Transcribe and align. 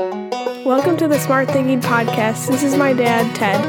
Welcome 0.00 0.96
to 0.96 1.08
the 1.08 1.18
Smart 1.18 1.50
Thinking 1.50 1.78
Podcast. 1.78 2.48
This 2.48 2.62
is 2.62 2.74
my 2.74 2.94
dad, 2.94 3.36
Ted. 3.36 3.60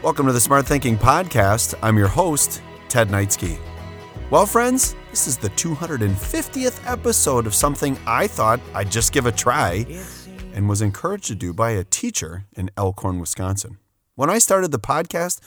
Welcome 0.00 0.26
to 0.26 0.32
the 0.32 0.38
Smart 0.38 0.64
Thinking 0.64 0.96
Podcast. 0.96 1.74
I'm 1.82 1.98
your 1.98 2.06
host, 2.06 2.62
Ted 2.88 3.08
Neitzke. 3.08 3.58
Well, 4.30 4.46
friends, 4.46 4.94
this 5.10 5.26
is 5.26 5.36
the 5.36 5.50
250th 5.50 6.88
episode 6.88 7.48
of 7.48 7.54
something 7.56 7.98
I 8.06 8.28
thought 8.28 8.60
I'd 8.74 8.92
just 8.92 9.12
give 9.12 9.26
a 9.26 9.32
try 9.32 9.86
and 10.52 10.68
was 10.68 10.82
encouraged 10.82 11.26
to 11.26 11.34
do 11.34 11.52
by 11.52 11.72
a 11.72 11.82
teacher 11.82 12.44
in 12.56 12.70
Elkhorn, 12.76 13.18
Wisconsin. 13.18 13.78
When 14.14 14.30
I 14.30 14.38
started 14.38 14.70
the 14.70 14.78
podcast, 14.78 15.40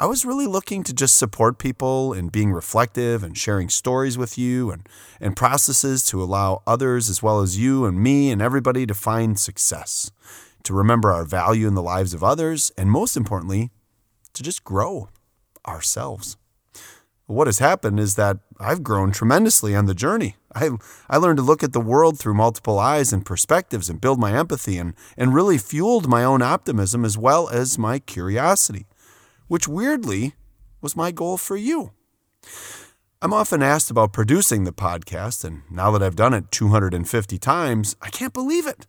I 0.00 0.06
was 0.06 0.24
really 0.24 0.46
looking 0.46 0.84
to 0.84 0.94
just 0.94 1.16
support 1.16 1.58
people 1.58 2.12
and 2.12 2.30
being 2.30 2.52
reflective 2.52 3.24
and 3.24 3.36
sharing 3.36 3.68
stories 3.68 4.16
with 4.16 4.38
you 4.38 4.70
and, 4.70 4.88
and 5.20 5.34
processes 5.34 6.04
to 6.04 6.22
allow 6.22 6.62
others, 6.68 7.10
as 7.10 7.20
well 7.20 7.40
as 7.40 7.58
you 7.58 7.84
and 7.84 8.00
me 8.00 8.30
and 8.30 8.40
everybody, 8.40 8.86
to 8.86 8.94
find 8.94 9.40
success, 9.40 10.12
to 10.62 10.72
remember 10.72 11.10
our 11.10 11.24
value 11.24 11.66
in 11.66 11.74
the 11.74 11.82
lives 11.82 12.14
of 12.14 12.22
others, 12.22 12.70
and 12.78 12.92
most 12.92 13.16
importantly, 13.16 13.72
to 14.34 14.44
just 14.44 14.62
grow 14.62 15.08
ourselves. 15.66 16.36
What 17.26 17.48
has 17.48 17.58
happened 17.58 17.98
is 17.98 18.14
that 18.14 18.38
I've 18.60 18.84
grown 18.84 19.10
tremendously 19.10 19.74
on 19.74 19.86
the 19.86 19.94
journey. 19.94 20.36
I, 20.54 20.70
I 21.10 21.16
learned 21.16 21.38
to 21.38 21.42
look 21.42 21.64
at 21.64 21.72
the 21.72 21.80
world 21.80 22.20
through 22.20 22.34
multiple 22.34 22.78
eyes 22.78 23.12
and 23.12 23.26
perspectives 23.26 23.90
and 23.90 24.00
build 24.00 24.20
my 24.20 24.32
empathy 24.32 24.78
and, 24.78 24.94
and 25.16 25.34
really 25.34 25.58
fueled 25.58 26.06
my 26.06 26.22
own 26.22 26.40
optimism 26.40 27.04
as 27.04 27.18
well 27.18 27.48
as 27.48 27.76
my 27.76 27.98
curiosity, 27.98 28.86
which 29.48 29.66
weirdly 29.66 30.34
was 30.80 30.96
my 30.96 31.10
goal 31.10 31.36
for 31.36 31.56
you. 31.56 31.90
I'm 33.20 33.32
often 33.32 33.62
asked 33.62 33.90
about 33.90 34.12
producing 34.12 34.62
the 34.62 34.72
podcast, 34.72 35.44
and 35.44 35.62
now 35.68 35.90
that 35.90 36.02
I've 36.02 36.14
done 36.14 36.34
it 36.34 36.52
250 36.52 37.38
times, 37.38 37.96
I 38.00 38.10
can't 38.10 38.32
believe 38.32 38.66
it. 38.66 38.86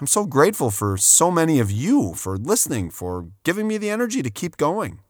I'm 0.00 0.06
so 0.06 0.24
grateful 0.24 0.70
for 0.70 0.96
so 0.96 1.30
many 1.30 1.58
of 1.58 1.70
you 1.70 2.14
for 2.14 2.38
listening, 2.38 2.88
for 2.88 3.26
giving 3.44 3.68
me 3.68 3.76
the 3.76 3.90
energy 3.90 4.22
to 4.22 4.30
keep 4.30 4.56
going. 4.56 5.00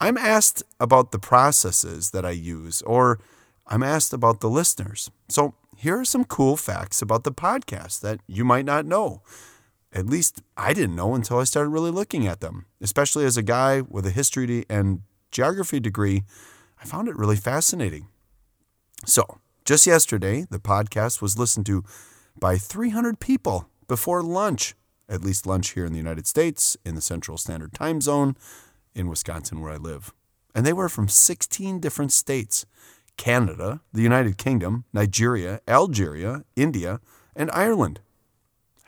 I'm 0.00 0.18
asked 0.18 0.62
about 0.80 1.12
the 1.12 1.18
processes 1.18 2.10
that 2.10 2.24
I 2.24 2.30
use, 2.30 2.82
or 2.82 3.20
I'm 3.66 3.82
asked 3.82 4.12
about 4.12 4.40
the 4.40 4.50
listeners. 4.50 5.10
So 5.28 5.54
here 5.76 6.00
are 6.00 6.04
some 6.04 6.24
cool 6.24 6.56
facts 6.56 7.02
about 7.02 7.24
the 7.24 7.32
podcast 7.32 8.00
that 8.00 8.20
you 8.26 8.44
might 8.44 8.64
not 8.64 8.86
know. 8.86 9.22
At 9.92 10.06
least 10.06 10.42
I 10.56 10.72
didn't 10.72 10.96
know 10.96 11.14
until 11.14 11.38
I 11.38 11.44
started 11.44 11.70
really 11.70 11.90
looking 11.90 12.26
at 12.26 12.40
them, 12.40 12.66
especially 12.80 13.24
as 13.24 13.36
a 13.36 13.42
guy 13.42 13.80
with 13.80 14.06
a 14.06 14.10
history 14.10 14.64
and 14.68 15.02
geography 15.30 15.80
degree. 15.80 16.24
I 16.80 16.84
found 16.84 17.08
it 17.08 17.16
really 17.16 17.36
fascinating. 17.36 18.08
So, 19.04 19.38
just 19.64 19.86
yesterday, 19.86 20.46
the 20.50 20.58
podcast 20.58 21.22
was 21.22 21.38
listened 21.38 21.66
to 21.66 21.84
by 22.38 22.56
300 22.58 23.18
people 23.20 23.68
before 23.88 24.22
lunch, 24.22 24.74
at 25.08 25.22
least 25.22 25.46
lunch 25.46 25.70
here 25.70 25.84
in 25.84 25.92
the 25.92 25.98
United 25.98 26.26
States, 26.26 26.76
in 26.84 26.94
the 26.94 27.00
Central 27.00 27.38
Standard 27.38 27.72
Time 27.72 28.00
Zone, 28.00 28.36
in 28.94 29.08
Wisconsin, 29.08 29.60
where 29.60 29.72
I 29.72 29.76
live. 29.76 30.12
And 30.54 30.64
they 30.64 30.72
were 30.72 30.88
from 30.88 31.08
16 31.08 31.80
different 31.80 32.12
states 32.12 32.66
Canada, 33.16 33.80
the 33.92 34.02
United 34.02 34.38
Kingdom, 34.38 34.84
Nigeria, 34.92 35.60
Algeria, 35.66 36.44
India, 36.54 37.00
and 37.34 37.50
Ireland. 37.52 38.00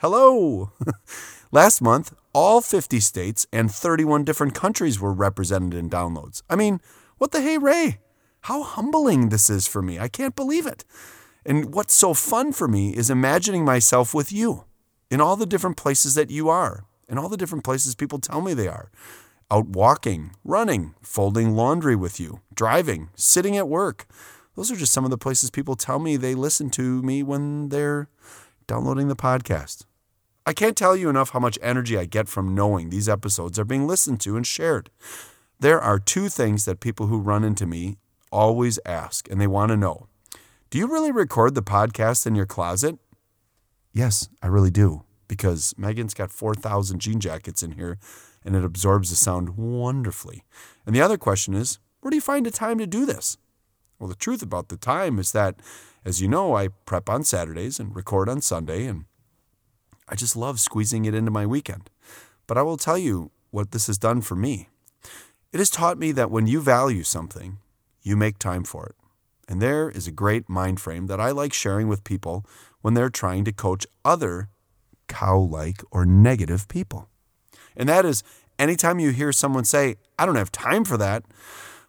Hello! 0.01 0.71
Last 1.51 1.83
month, 1.83 2.15
all 2.33 2.61
50 2.61 3.01
states 3.01 3.49
and 3.53 3.69
31 3.69 4.23
different 4.23 4.55
countries 4.55 5.01
were 5.01 5.13
represented 5.13 5.75
in 5.77 5.91
downloads. 5.91 6.41
I 6.49 6.55
mean, 6.55 6.81
what 7.17 7.33
the 7.33 7.41
hey, 7.41 7.59
Ray? 7.59 7.99
How 8.43 8.63
humbling 8.63 9.31
this 9.31 9.51
is 9.51 9.67
for 9.67 9.83
me. 9.83 9.99
I 9.99 10.07
can't 10.07 10.37
believe 10.37 10.69
it. 10.69 10.85
And 11.45 11.75
what's 11.75 11.95
so 11.95 12.15
fun 12.15 12.53
for 12.53 12.69
me 12.69 12.95
is 12.95 13.11
imagining 13.11 13.65
myself 13.65 14.15
with 14.15 14.31
you 14.31 14.67
in 15.11 15.21
all 15.21 15.35
the 15.35 15.47
different 15.47 15.77
places 15.77 16.15
that 16.15 16.31
you 16.31 16.49
are, 16.49 16.85
in 17.09 17.19
all 17.19 17.29
the 17.29 17.37
different 17.37 17.65
places 17.65 17.97
people 17.97 18.21
tell 18.21 18.41
me 18.41 18.55
they 18.55 18.69
are. 18.69 18.93
Out 19.51 19.67
walking, 19.67 20.31
running, 20.45 20.95
folding 21.03 21.57
laundry 21.57 21.97
with 21.97 22.21
you, 22.21 22.41
driving, 22.55 23.09
sitting 23.17 23.57
at 23.57 23.69
work. 23.69 24.07
Those 24.55 24.71
are 24.71 24.77
just 24.77 24.93
some 24.93 25.03
of 25.03 25.11
the 25.11 25.19
places 25.19 25.51
people 25.51 25.75
tell 25.75 25.99
me 25.99 26.17
they 26.17 26.37
listen 26.37 26.71
to 26.71 27.03
me 27.03 27.25
when 27.25 27.71
they're 27.71 28.09
downloading 28.69 29.09
the 29.09 29.17
podcast. 29.17 29.87
I 30.47 30.53
can't 30.53 30.77
tell 30.77 30.95
you 30.95 31.09
enough 31.09 31.31
how 31.31 31.41
much 31.41 31.59
energy 31.61 31.99
I 31.99 32.05
get 32.05 32.29
from 32.29 32.55
knowing 32.55 32.91
these 32.91 33.09
episodes 33.09 33.59
are 33.59 33.65
being 33.65 33.87
listened 33.87 34.21
to 34.21 34.37
and 34.37 34.47
shared. 34.47 34.91
There 35.59 35.81
are 35.81 35.99
two 35.99 36.29
things 36.29 36.67
that 36.67 36.79
people 36.79 37.07
who 37.07 37.19
run 37.19 37.43
into 37.43 37.67
me 37.67 37.97
always 38.31 38.79
ask, 38.85 39.29
and 39.31 39.41
they 39.41 39.47
want 39.47 39.71
to 39.71 39.77
know 39.77 40.07
Do 40.71 40.79
you 40.79 40.87
really 40.87 41.11
record 41.11 41.55
the 41.55 41.63
podcast 41.63 42.27
in 42.27 42.35
your 42.35 42.47
closet? 42.47 42.99
Yes, 43.93 44.29
I 44.43 44.49
really 44.49 44.71
do, 44.71 45.03
because 45.27 45.75
Megan's 45.79 46.15
got 46.15 46.31
4,000 46.31 47.01
jean 47.01 47.21
jackets 47.21 47.63
in 47.63 47.73
here 47.73 47.99
and 48.45 48.55
it 48.55 48.65
absorbs 48.65 49.11
the 49.11 49.17
sound 49.17 49.57
wonderfully. 49.57 50.45
And 50.87 50.95
the 50.95 51.01
other 51.01 51.17
question 51.17 51.55
is, 51.55 51.79
where 52.01 52.11
do 52.11 52.17
you 52.17 52.23
find 52.23 52.45
the 52.45 52.51
time 52.51 52.79
to 52.79 52.87
do 52.87 53.07
this? 53.07 53.39
Well, 53.99 54.09
the 54.09 54.15
truth 54.15 54.43
about 54.43 54.69
the 54.69 54.77
time 54.77 55.19
is 55.19 55.33
that, 55.33 55.57
as 56.09 56.23
you 56.23 56.27
know, 56.27 56.57
I 56.57 56.69
prep 56.87 57.11
on 57.11 57.23
Saturdays 57.23 57.79
and 57.79 57.95
record 57.95 58.31
on 58.31 58.41
Sunday, 58.41 58.87
and 58.87 59.05
I 60.09 60.15
just 60.15 60.37
love 60.37 60.59
squeezing 60.59 61.05
it 61.05 61.15
into 61.15 61.31
my 61.31 61.45
weekend. 61.45 61.91
But 62.47 62.57
I 62.57 62.63
will 62.63 62.79
tell 62.79 62.97
you 62.97 63.31
what 63.51 63.73
this 63.73 63.89
has 63.89 63.99
done 63.99 64.23
for 64.23 64.35
me. 64.35 64.71
It 65.53 65.59
has 65.59 65.69
taught 65.69 65.99
me 65.99 66.13
that 66.13 66.31
when 66.31 66.47
you 66.47 66.63
value 66.63 67.03
something, 67.03 67.59
you 68.01 68.17
make 68.17 68.39
time 68.39 68.65
for 68.65 68.87
it. 68.87 68.95
And 69.51 69.61
there 69.61 69.91
is 69.91 70.07
a 70.07 70.11
great 70.11 70.49
mind 70.49 70.81
frame 70.81 71.09
that 71.09 71.21
I 71.21 71.31
like 71.31 71.53
sharing 71.53 71.89
with 71.89 72.05
people 72.05 72.47
when 72.81 72.95
they're 72.95 73.11
trying 73.11 73.45
to 73.45 73.53
coach 73.53 73.87
other 74.03 74.49
cow 75.09 75.39
like 75.39 75.83
or 75.91 76.07
negative 76.07 76.69
people. 76.69 77.11
And 77.77 77.87
that 77.91 78.07
is 78.07 78.23
anytime 78.59 78.99
you 78.99 79.11
hear 79.11 79.31
someone 79.31 79.65
say, 79.65 79.97
I 80.19 80.25
don't 80.25 80.37
have 80.37 80.53
time 80.53 80.87
for 80.87 80.97
that, 80.97 81.25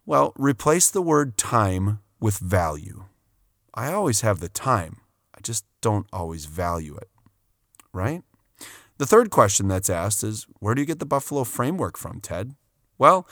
well, 0.06 0.34
replace 0.36 0.90
the 0.90 1.02
word 1.02 1.38
time 1.38 2.00
with 2.20 2.38
value. 2.38 3.06
I 3.80 3.94
always 3.94 4.20
have 4.22 4.42
the 4.42 4.50
time, 4.50 4.98
I 5.34 5.40
just 5.42 5.64
don't 5.80 6.06
always 6.12 6.48
value 6.48 6.98
it, 6.98 7.08
right? 7.94 8.24
The 8.98 9.06
third 9.06 9.30
question 9.30 9.70
that's 9.70 9.90
asked 9.90 10.22
is 10.22 10.46
Where 10.60 10.76
do 10.76 10.82
you 10.82 10.86
get 10.86 11.00
the 11.00 11.06
Buffalo 11.06 11.46
framework 11.46 11.98
from, 11.98 12.20
Ted? 12.20 12.56
Well, 12.98 13.26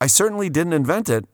I 0.00 0.06
certainly 0.06 0.48
didn't 0.48 0.72
invent 0.72 1.10
it. 1.10 1.26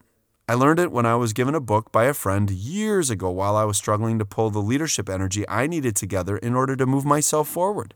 I 0.49 0.55
learned 0.55 0.79
it 0.79 0.91
when 0.91 1.05
I 1.05 1.15
was 1.15 1.31
given 1.31 1.55
a 1.55 1.61
book 1.61 1.93
by 1.93 2.03
a 2.03 2.13
friend 2.13 2.51
years 2.51 3.09
ago 3.09 3.29
while 3.29 3.55
I 3.55 3.63
was 3.63 3.77
struggling 3.77 4.19
to 4.19 4.25
pull 4.25 4.49
the 4.49 4.59
leadership 4.59 5.07
energy 5.07 5.47
I 5.47 5.65
needed 5.65 5.95
together 5.95 6.35
in 6.35 6.53
order 6.53 6.75
to 6.75 6.85
move 6.85 7.05
myself 7.05 7.47
forward. 7.47 7.93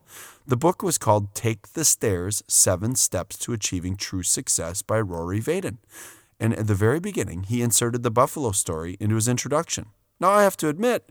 The 0.48 0.56
book 0.56 0.82
was 0.82 0.98
called 0.98 1.36
Take 1.36 1.74
the 1.74 1.84
Stairs 1.84 2.44
Seven 2.48 2.96
Steps 2.96 3.38
to 3.40 3.52
Achieving 3.52 3.98
True 3.98 4.24
Success 4.24 4.82
by 4.82 5.02
Rory 5.02 5.42
Vaden. 5.42 5.80
And 6.40 6.54
at 6.54 6.68
the 6.68 6.76
very 6.76 7.02
beginning, 7.02 7.44
he 7.44 7.62
inserted 7.62 8.04
the 8.04 8.10
Buffalo 8.10 8.54
story 8.54 8.96
into 9.02 9.16
his 9.16 9.28
introduction. 9.28 9.88
Now, 10.20 10.32
I 10.32 10.44
have 10.44 10.58
to 10.58 10.70
admit, 10.70 11.10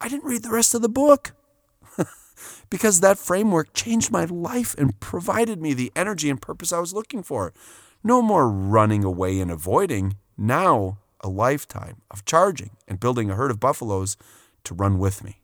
I 0.00 0.08
didn't 0.08 0.28
read 0.28 0.42
the 0.42 0.50
rest 0.50 0.74
of 0.74 0.82
the 0.82 0.88
book 0.88 1.32
because 2.70 3.00
that 3.00 3.18
framework 3.18 3.72
changed 3.72 4.10
my 4.10 4.24
life 4.24 4.74
and 4.76 4.98
provided 5.00 5.60
me 5.60 5.74
the 5.74 5.92
energy 5.94 6.28
and 6.28 6.40
purpose 6.40 6.72
I 6.72 6.80
was 6.80 6.92
looking 6.92 7.22
for. 7.22 7.52
No 8.04 8.20
more 8.20 8.50
running 8.50 9.04
away 9.04 9.40
and 9.40 9.50
avoiding. 9.50 10.16
Now, 10.36 10.98
a 11.20 11.28
lifetime 11.28 12.02
of 12.10 12.24
charging 12.24 12.70
and 12.88 12.98
building 13.00 13.30
a 13.30 13.36
herd 13.36 13.50
of 13.50 13.60
buffaloes 13.60 14.16
to 14.64 14.74
run 14.74 14.98
with 14.98 15.22
me. 15.22 15.40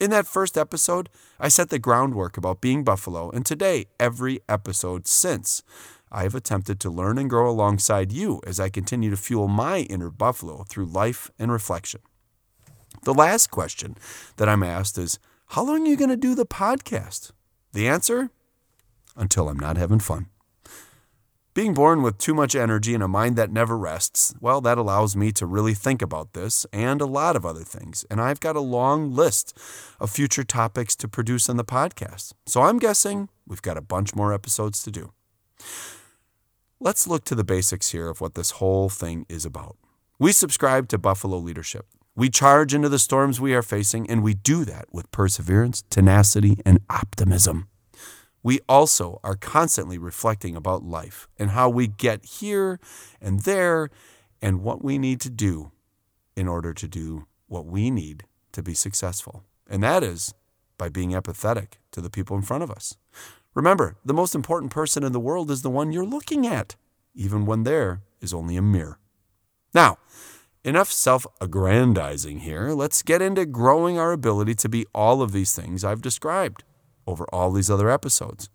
In 0.00 0.10
that 0.10 0.26
first 0.26 0.58
episode, 0.58 1.08
I 1.38 1.48
set 1.48 1.68
the 1.68 1.78
groundwork 1.78 2.36
about 2.36 2.60
being 2.60 2.82
Buffalo, 2.82 3.30
and 3.30 3.46
today, 3.46 3.86
every 4.00 4.40
episode 4.48 5.06
since, 5.06 5.62
I 6.10 6.24
have 6.24 6.34
attempted 6.34 6.80
to 6.80 6.90
learn 6.90 7.18
and 7.18 7.30
grow 7.30 7.48
alongside 7.48 8.10
you 8.10 8.40
as 8.44 8.58
I 8.58 8.68
continue 8.68 9.10
to 9.10 9.16
fuel 9.16 9.46
my 9.46 9.78
inner 9.78 10.10
Buffalo 10.10 10.64
through 10.68 10.86
life 10.86 11.30
and 11.38 11.52
reflection. 11.52 12.00
The 13.04 13.14
last 13.14 13.50
question 13.50 13.96
that 14.36 14.48
I'm 14.48 14.62
asked 14.62 14.96
is 14.96 15.18
How 15.48 15.64
long 15.64 15.84
are 15.84 15.90
you 15.90 15.96
going 15.96 16.10
to 16.10 16.16
do 16.16 16.36
the 16.36 16.46
podcast? 16.46 17.32
The 17.72 17.88
answer? 17.88 18.30
Until 19.16 19.48
I'm 19.48 19.58
not 19.58 19.76
having 19.76 19.98
fun. 19.98 20.26
Being 21.52 21.74
born 21.74 22.00
with 22.00 22.16
too 22.16 22.32
much 22.32 22.54
energy 22.54 22.94
and 22.94 23.02
a 23.02 23.08
mind 23.08 23.34
that 23.36 23.50
never 23.50 23.76
rests, 23.76 24.34
well, 24.40 24.60
that 24.60 24.78
allows 24.78 25.16
me 25.16 25.32
to 25.32 25.44
really 25.44 25.74
think 25.74 26.00
about 26.00 26.32
this 26.32 26.64
and 26.72 27.00
a 27.00 27.06
lot 27.06 27.34
of 27.34 27.44
other 27.44 27.64
things. 27.64 28.06
And 28.08 28.20
I've 28.20 28.40
got 28.40 28.56
a 28.56 28.60
long 28.60 29.12
list 29.12 29.58
of 29.98 30.08
future 30.08 30.44
topics 30.44 30.94
to 30.96 31.08
produce 31.08 31.50
on 31.50 31.56
the 31.56 31.64
podcast. 31.64 32.32
So 32.46 32.62
I'm 32.62 32.78
guessing 32.78 33.28
we've 33.46 33.60
got 33.60 33.76
a 33.76 33.82
bunch 33.82 34.14
more 34.14 34.32
episodes 34.32 34.82
to 34.84 34.92
do. 34.92 35.12
Let's 36.78 37.08
look 37.08 37.24
to 37.24 37.34
the 37.34 37.44
basics 37.44 37.90
here 37.90 38.08
of 38.08 38.20
what 38.20 38.34
this 38.34 38.52
whole 38.52 38.88
thing 38.88 39.26
is 39.28 39.44
about. 39.44 39.76
We 40.20 40.30
subscribe 40.30 40.88
to 40.88 40.98
Buffalo 40.98 41.36
leadership. 41.36 41.86
We 42.14 42.28
charge 42.28 42.74
into 42.74 42.88
the 42.90 42.98
storms 42.98 43.40
we 43.40 43.54
are 43.54 43.62
facing, 43.62 44.08
and 44.10 44.22
we 44.22 44.34
do 44.34 44.64
that 44.66 44.86
with 44.92 45.10
perseverance, 45.10 45.82
tenacity, 45.88 46.58
and 46.64 46.80
optimism. 46.90 47.68
we 48.42 48.60
also 48.68 49.20
are 49.22 49.36
constantly 49.36 49.98
reflecting 49.98 50.56
about 50.56 50.82
life 50.82 51.28
and 51.38 51.50
how 51.50 51.68
we 51.68 51.86
get 51.86 52.24
here 52.24 52.80
and 53.20 53.40
there 53.40 53.88
and 54.40 54.62
what 54.62 54.82
we 54.82 54.98
need 54.98 55.20
to 55.20 55.30
do 55.30 55.70
in 56.36 56.48
order 56.48 56.74
to 56.74 56.88
do 56.88 57.26
what 57.46 57.66
we 57.66 57.90
need 57.90 58.24
to 58.52 58.62
be 58.62 58.74
successful. 58.74 59.44
And 59.68 59.82
that 59.82 60.02
is 60.02 60.34
by 60.76 60.88
being 60.88 61.10
empathetic 61.10 61.74
to 61.92 62.00
the 62.00 62.10
people 62.10 62.36
in 62.36 62.42
front 62.42 62.64
of 62.64 62.70
us. 62.70 62.96
Remember, 63.54 63.96
the 64.04 64.14
most 64.14 64.34
important 64.34 64.72
person 64.72 65.04
in 65.04 65.12
the 65.12 65.20
world 65.20 65.50
is 65.50 65.62
the 65.62 65.70
one 65.70 65.92
you're 65.92 66.04
looking 66.04 66.46
at, 66.46 66.74
even 67.14 67.46
when 67.46 67.62
there 67.62 68.00
is 68.20 68.34
only 68.34 68.56
a 68.56 68.62
mirror. 68.62 68.98
Now, 69.74 69.98
enough 70.64 70.90
self 70.90 71.26
aggrandizing 71.40 72.40
here. 72.40 72.70
Let's 72.70 73.02
get 73.02 73.22
into 73.22 73.46
growing 73.46 73.98
our 73.98 74.12
ability 74.12 74.54
to 74.56 74.68
be 74.68 74.86
all 74.94 75.22
of 75.22 75.32
these 75.32 75.54
things 75.54 75.84
I've 75.84 76.02
described 76.02 76.64
over 77.06 77.26
all 77.32 77.50
these 77.50 77.70
other 77.70 77.90
episodes. 77.90 78.48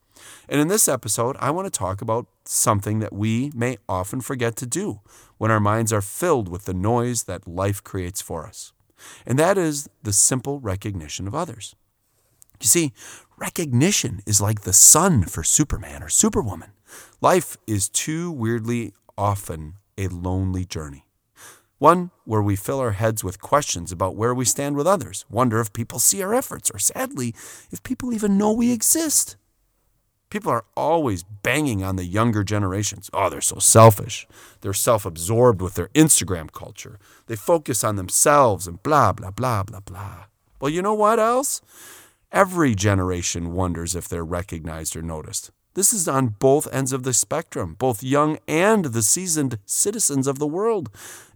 And 0.49 0.59
in 0.59 0.67
this 0.67 0.87
episode, 0.87 1.35
I 1.39 1.51
want 1.51 1.71
to 1.71 1.77
talk 1.77 2.01
about 2.01 2.27
something 2.45 2.99
that 2.99 3.13
we 3.13 3.51
may 3.53 3.77
often 3.87 4.21
forget 4.21 4.55
to 4.57 4.65
do 4.65 5.01
when 5.37 5.51
our 5.51 5.59
minds 5.59 5.93
are 5.93 6.01
filled 6.01 6.49
with 6.49 6.65
the 6.65 6.73
noise 6.73 7.23
that 7.23 7.47
life 7.47 7.83
creates 7.83 8.21
for 8.21 8.47
us. 8.47 8.73
And 9.25 9.37
that 9.37 9.57
is 9.57 9.87
the 10.01 10.13
simple 10.13 10.59
recognition 10.59 11.27
of 11.27 11.35
others. 11.35 11.75
You 12.59 12.67
see, 12.67 12.93
recognition 13.37 14.21
is 14.25 14.41
like 14.41 14.61
the 14.61 14.73
sun 14.73 15.23
for 15.23 15.43
Superman 15.43 16.01
or 16.01 16.09
Superwoman. 16.09 16.71
Life 17.21 17.57
is 17.67 17.89
too 17.89 18.31
weirdly 18.31 18.93
often 19.17 19.75
a 19.97 20.07
lonely 20.07 20.65
journey. 20.65 21.06
One 21.79 22.09
where 22.25 22.41
we 22.41 22.55
fill 22.55 22.79
our 22.79 22.91
heads 22.91 23.23
with 23.23 23.39
questions 23.39 23.91
about 23.91 24.15
where 24.15 24.33
we 24.33 24.45
stand 24.45 24.75
with 24.75 24.87
others, 24.87 25.25
wonder 25.29 25.59
if 25.59 25.73
people 25.73 25.99
see 25.99 26.23
our 26.23 26.33
efforts, 26.33 26.71
or 26.71 26.79
sadly, 26.79 27.35
if 27.71 27.83
people 27.83 28.13
even 28.13 28.37
know 28.37 28.51
we 28.51 28.71
exist. 28.71 29.37
People 30.29 30.51
are 30.51 30.65
always 30.75 31.23
banging 31.23 31.83
on 31.83 31.95
the 31.95 32.03
younger 32.03 32.43
generations. 32.43 33.09
Oh, 33.13 33.29
they're 33.29 33.41
so 33.41 33.59
selfish. 33.59 34.27
They're 34.61 34.73
self 34.73 35.05
absorbed 35.05 35.61
with 35.61 35.75
their 35.75 35.89
Instagram 35.89 36.51
culture. 36.51 36.99
They 37.27 37.35
focus 37.35 37.83
on 37.83 37.95
themselves 37.95 38.67
and 38.67 38.81
blah, 38.81 39.13
blah, 39.13 39.31
blah, 39.31 39.63
blah, 39.63 39.79
blah. 39.79 40.25
Well, 40.59 40.71
you 40.71 40.81
know 40.81 40.95
what 40.95 41.19
else? 41.19 41.61
Every 42.31 42.75
generation 42.75 43.53
wonders 43.53 43.95
if 43.95 44.09
they're 44.09 44.25
recognized 44.25 44.97
or 44.97 45.01
noticed. 45.01 45.51
This 45.75 45.93
is 45.93 46.07
on 46.07 46.35
both 46.39 46.67
ends 46.73 46.91
of 46.91 47.03
the 47.03 47.13
spectrum, 47.13 47.75
both 47.77 48.03
young 48.03 48.39
and 48.47 48.85
the 48.85 49.03
seasoned 49.03 49.59
citizens 49.65 50.25
of 50.25 50.39
the 50.39 50.47
world 50.47 50.89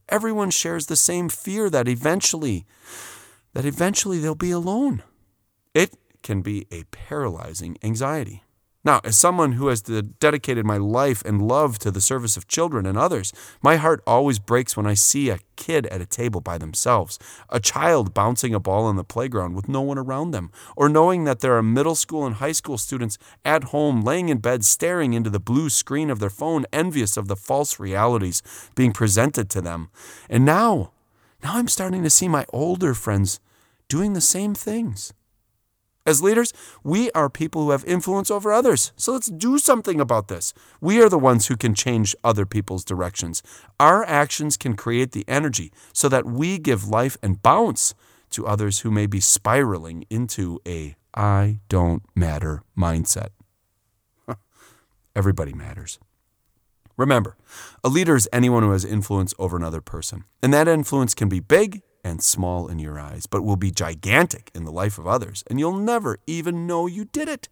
everyone 0.10 0.50
shares 0.50 0.88
the 0.88 0.96
same 0.96 1.30
fear 1.30 1.70
that 1.70 1.88
eventually 1.88 2.66
that 3.54 3.66
eventually 3.66 4.20
they'll 4.20 4.36
be 4.36 4.52
alone. 4.52 5.04
It 5.74 5.98
can 6.24 6.42
be 6.42 6.68
a 6.72 6.84
paralyzing 6.86 7.78
anxiety. 7.84 8.44
Now, 8.84 9.00
as 9.04 9.18
someone 9.18 9.54
who 9.54 9.68
has 9.68 9.82
dedicated 9.82 10.66
my 10.66 10.78
life 10.78 11.22
and 11.24 11.48
love 11.48 11.78
to 11.80 11.92
the 11.92 12.02
service 12.02 12.36
of 12.36 12.48
children 12.48 12.88
and 12.88 12.98
others, 12.98 13.32
my 13.62 13.76
heart 13.76 14.02
always 14.08 14.40
breaks 14.40 14.76
when 14.76 14.88
I 14.88 14.96
see 14.96 15.30
a 15.30 15.40
kid 15.56 15.86
at 15.88 16.02
a 16.02 16.06
table 16.08 16.42
by 16.42 16.58
themselves, 16.58 17.20
a 17.50 17.60
child 17.60 18.16
bouncing 18.16 18.56
a 18.56 18.60
ball 18.60 18.86
on 18.86 18.96
the 18.96 19.04
playground 19.04 19.54
with 19.54 19.70
no 19.70 19.82
one 19.82 20.00
around 20.00 20.32
them, 20.32 20.52
or 20.76 20.90
knowing 20.90 21.26
that 21.26 21.42
there 21.42 21.56
are 21.56 21.62
middle 21.62 21.94
school 21.94 22.26
and 22.26 22.38
high 22.38 22.54
school 22.54 22.80
students 22.80 23.20
at 23.46 23.66
home 23.66 24.02
laying 24.02 24.30
in 24.30 24.40
bed 24.40 24.66
staring 24.66 25.14
into 25.14 25.30
the 25.30 25.40
blue 25.40 25.70
screen 25.70 26.10
of 26.10 26.18
their 26.18 26.32
phone, 26.32 26.66
envious 26.74 27.18
of 27.18 27.28
the 27.28 27.36
false 27.36 27.80
realities 27.80 28.42
being 28.74 28.94
presented 28.94 29.48
to 29.52 29.62
them. 29.62 29.90
And 30.28 30.44
now, 30.44 30.92
now 31.44 31.54
I'm 31.58 31.68
starting 31.68 32.02
to 32.02 32.10
see 32.10 32.28
my 32.28 32.48
older 32.52 32.96
friends 32.96 33.40
doing 33.88 34.14
the 34.14 34.22
same 34.22 34.56
things. 34.56 35.14
As 36.06 36.22
leaders, 36.22 36.52
we 36.84 37.12
are 37.12 37.30
people 37.30 37.64
who 37.64 37.72
have 37.72 37.86
influence 37.86 38.32
over 38.32 38.52
others. 38.52 38.92
So 38.96 39.14
let's 39.14 39.30
do 39.30 39.60
something 39.60 40.02
about 40.02 40.30
this. 40.30 40.54
We 40.80 41.02
are 41.02 41.10
the 41.10 41.20
ones 41.20 41.48
who 41.48 41.56
can 41.56 41.76
change 41.76 42.16
other 42.24 42.46
people's 42.46 42.84
directions. 42.84 43.44
Our 43.80 44.04
actions 44.06 44.58
can 44.58 44.76
create 44.76 45.12
the 45.12 45.26
energy 45.28 45.72
so 45.94 46.10
that 46.10 46.26
we 46.26 46.58
give 46.58 46.88
life 46.88 47.18
and 47.22 47.42
bounce 47.42 47.94
to 48.32 48.48
others 48.48 48.80
who 48.80 48.90
may 48.90 49.06
be 49.06 49.20
spiraling 49.20 50.06
into 50.10 50.60
a 50.68 50.96
I 51.14 51.60
don't 51.70 52.04
matter 52.16 52.64
mindset. 52.76 53.30
Everybody 55.16 55.54
matters. 55.54 56.00
Remember, 56.98 57.36
a 57.84 57.90
leader 57.90 58.16
is 58.16 58.30
anyone 58.32 58.64
who 58.64 58.72
has 58.72 58.86
influence 58.86 59.34
over 59.38 59.58
another 59.58 59.82
person. 59.82 60.24
And 60.42 60.54
that 60.54 60.68
influence 60.68 61.14
can 61.14 61.30
be 61.30 61.40
big 61.40 61.82
and 62.04 62.22
small 62.24 62.68
in 62.68 62.80
your 62.80 63.00
eyes, 63.00 63.26
but 63.26 63.44
will 63.44 63.56
be 63.56 63.72
gigantic 63.72 64.52
in 64.54 64.66
the 64.66 64.72
life 64.72 64.98
of 64.98 65.08
others, 65.08 65.44
and 65.48 65.60
you'll 65.60 65.78
never 65.78 66.18
even 66.28 66.68
know 66.68 66.88
you 66.88 67.06
did 67.06 67.28
it. 67.28 67.50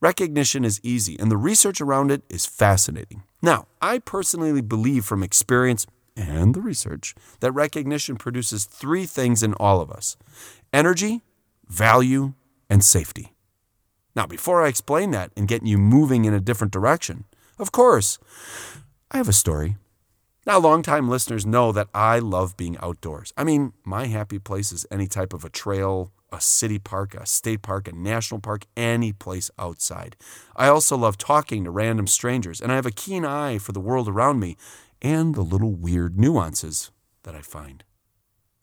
Recognition 0.00 0.64
is 0.64 0.80
easy, 0.82 1.18
and 1.18 1.30
the 1.30 1.36
research 1.36 1.80
around 1.80 2.10
it 2.10 2.22
is 2.28 2.46
fascinating. 2.46 3.24
Now, 3.42 3.66
I 3.82 3.98
personally 3.98 4.60
believe 4.60 5.04
from 5.04 5.22
experience 5.22 5.86
and 6.16 6.54
the 6.54 6.60
research 6.60 7.14
that 7.40 7.52
recognition 7.52 8.16
produces 8.16 8.64
three 8.64 9.06
things 9.06 9.42
in 9.42 9.54
all 9.54 9.80
of 9.80 9.90
us 9.90 10.16
energy, 10.72 11.22
value, 11.68 12.34
and 12.68 12.84
safety. 12.84 13.34
Now, 14.14 14.26
before 14.26 14.62
I 14.62 14.68
explain 14.68 15.12
that 15.12 15.30
and 15.36 15.48
get 15.48 15.64
you 15.64 15.78
moving 15.78 16.24
in 16.24 16.34
a 16.34 16.40
different 16.40 16.72
direction, 16.72 17.24
of 17.58 17.72
course, 17.72 18.18
I 19.10 19.16
have 19.16 19.28
a 19.28 19.32
story. 19.32 19.76
Now, 20.48 20.58
longtime 20.58 21.10
listeners 21.10 21.44
know 21.44 21.72
that 21.72 21.88
I 21.92 22.20
love 22.20 22.56
being 22.56 22.78
outdoors. 22.78 23.34
I 23.36 23.44
mean, 23.44 23.74
my 23.84 24.06
happy 24.06 24.38
place 24.38 24.72
is 24.72 24.86
any 24.90 25.06
type 25.06 25.34
of 25.34 25.44
a 25.44 25.50
trail, 25.50 26.10
a 26.32 26.40
city 26.40 26.78
park, 26.78 27.12
a 27.12 27.26
state 27.26 27.60
park, 27.60 27.86
a 27.86 27.92
national 27.92 28.40
park, 28.40 28.64
any 28.74 29.12
place 29.12 29.50
outside. 29.58 30.16
I 30.56 30.68
also 30.68 30.96
love 30.96 31.18
talking 31.18 31.64
to 31.64 31.70
random 31.70 32.06
strangers, 32.06 32.62
and 32.62 32.72
I 32.72 32.76
have 32.76 32.86
a 32.86 32.90
keen 32.90 33.26
eye 33.26 33.58
for 33.58 33.72
the 33.72 33.78
world 33.78 34.08
around 34.08 34.40
me 34.40 34.56
and 35.02 35.34
the 35.34 35.42
little 35.42 35.74
weird 35.74 36.18
nuances 36.18 36.92
that 37.24 37.34
I 37.34 37.42
find. 37.42 37.84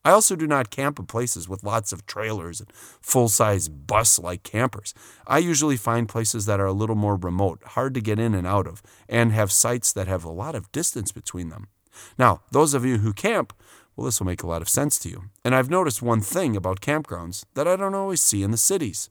I 0.03 0.09
also 0.09 0.35
do 0.35 0.47
not 0.47 0.71
camp 0.71 0.97
in 0.97 1.05
places 1.05 1.47
with 1.47 1.63
lots 1.63 1.93
of 1.93 2.07
trailers 2.07 2.61
and 2.61 2.73
full 2.99 3.29
size 3.29 3.69
bus 3.69 4.17
like 4.17 4.41
campers. 4.41 4.95
I 5.27 5.37
usually 5.37 5.77
find 5.77 6.09
places 6.09 6.47
that 6.47 6.59
are 6.59 6.65
a 6.65 6.73
little 6.73 6.95
more 6.95 7.15
remote, 7.15 7.61
hard 7.63 7.93
to 7.93 8.01
get 8.01 8.17
in 8.17 8.33
and 8.33 8.47
out 8.47 8.65
of, 8.65 8.81
and 9.07 9.31
have 9.33 9.51
sites 9.51 9.93
that 9.93 10.07
have 10.07 10.23
a 10.23 10.31
lot 10.31 10.55
of 10.55 10.71
distance 10.71 11.11
between 11.11 11.49
them. 11.49 11.67
Now, 12.17 12.41
those 12.51 12.73
of 12.73 12.85
you 12.85 12.99
who 12.99 13.13
camp, 13.13 13.53
well, 13.95 14.05
this 14.05 14.19
will 14.19 14.27
make 14.27 14.43
a 14.43 14.47
lot 14.47 14.61
of 14.61 14.69
sense 14.69 14.99
to 14.99 15.09
you. 15.09 15.25
And 15.43 15.55
I've 15.55 15.69
noticed 15.69 16.01
one 16.01 16.21
thing 16.21 16.55
about 16.55 16.81
campgrounds 16.81 17.45
that 17.53 17.67
I 17.67 17.75
don't 17.75 17.95
always 17.95 18.21
see 18.21 18.43
in 18.43 18.51
the 18.51 18.57
cities. 18.57 19.09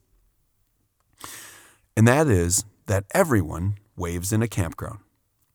And 1.97 2.07
that 2.07 2.27
is 2.27 2.65
that 2.87 3.05
everyone 3.13 3.75
waves 3.95 4.31
in 4.31 4.41
a 4.41 4.47
campground. 4.47 4.99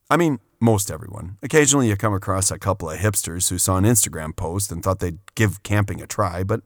I 0.09 0.17
mean, 0.17 0.39
most 0.59 0.91
everyone. 0.91 1.37
Occasionally 1.41 1.87
you 1.87 1.95
come 1.95 2.13
across 2.13 2.51
a 2.51 2.59
couple 2.59 2.89
of 2.89 2.99
hipsters 2.99 3.49
who 3.49 3.57
saw 3.57 3.77
an 3.77 3.85
Instagram 3.85 4.35
post 4.35 4.71
and 4.71 4.83
thought 4.83 4.99
they'd 4.99 5.19
give 5.35 5.63
camping 5.63 6.01
a 6.01 6.07
try, 6.07 6.43
but 6.43 6.61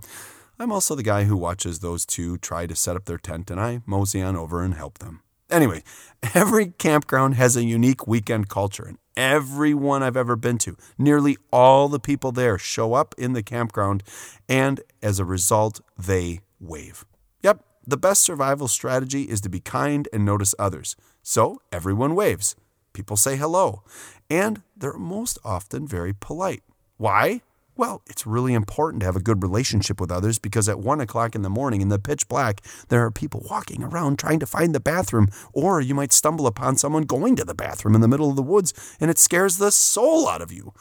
I'm 0.57 0.71
also 0.71 0.95
the 0.95 1.03
guy 1.03 1.25
who 1.25 1.37
watches 1.37 1.79
those 1.79 2.05
two 2.05 2.37
try 2.37 2.65
to 2.65 2.75
set 2.75 2.95
up 2.95 3.05
their 3.05 3.17
tent 3.17 3.51
and 3.51 3.59
I 3.59 3.81
mosey 3.85 4.21
on 4.21 4.35
over 4.35 4.63
and 4.63 4.73
help 4.73 4.99
them. 4.99 5.21
Anyway, 5.55 5.81
every 6.33 6.67
campground 6.67 7.35
has 7.35 7.55
a 7.55 7.63
unique 7.63 8.05
weekend 8.05 8.49
culture, 8.49 8.83
and 8.83 8.97
every 9.15 9.73
one 9.73 10.03
I've 10.03 10.17
ever 10.17 10.35
been 10.35 10.57
to, 10.59 10.75
nearly 10.97 11.37
all 11.49 11.87
the 11.87 11.97
people 11.97 12.33
there 12.33 12.57
show 12.57 12.93
up 12.93 13.15
in 13.17 13.31
the 13.31 13.41
campground, 13.41 14.03
and 14.49 14.81
as 15.01 15.17
a 15.17 15.23
result, 15.23 15.79
they 15.97 16.41
wave. 16.59 17.05
Yep, 17.41 17.63
the 17.87 17.95
best 17.95 18.21
survival 18.21 18.67
strategy 18.67 19.23
is 19.23 19.39
to 19.41 19.49
be 19.49 19.61
kind 19.61 20.09
and 20.11 20.25
notice 20.25 20.53
others. 20.59 20.97
So 21.23 21.61
everyone 21.71 22.15
waves. 22.15 22.57
People 22.91 23.15
say 23.15 23.37
hello, 23.37 23.81
and 24.29 24.61
they're 24.75 24.97
most 24.97 25.39
often 25.45 25.87
very 25.87 26.13
polite. 26.13 26.63
Why? 26.97 27.43
Well, 27.77 28.01
it's 28.07 28.25
really 28.25 28.53
important 28.53 29.01
to 29.01 29.05
have 29.05 29.17
a 29.17 29.21
good 29.21 29.43
relationship 29.43 29.99
with 29.99 30.09
others 30.09 30.39
because 30.39 30.69
at 30.69 30.79
one 30.79 31.01
o'clock 31.01 31.35
in 31.35 31.41
the 31.41 31.49
morning 31.49 31.81
in 31.81 31.89
the 31.89 31.99
pitch 31.99 32.25
black, 32.29 32.61
there 32.87 33.03
are 33.03 33.11
people 33.11 33.45
walking 33.49 33.83
around 33.83 34.17
trying 34.17 34.39
to 34.39 34.45
find 34.45 34.73
the 34.73 34.79
bathroom, 34.79 35.27
or 35.51 35.81
you 35.81 35.93
might 35.93 36.13
stumble 36.13 36.47
upon 36.47 36.77
someone 36.77 37.03
going 37.03 37.35
to 37.35 37.43
the 37.43 37.53
bathroom 37.53 37.93
in 37.93 37.99
the 37.99 38.07
middle 38.07 38.29
of 38.29 38.37
the 38.37 38.41
woods 38.41 38.73
and 39.01 39.11
it 39.11 39.19
scares 39.19 39.57
the 39.57 39.71
soul 39.71 40.29
out 40.29 40.41
of 40.41 40.53
you. 40.53 40.73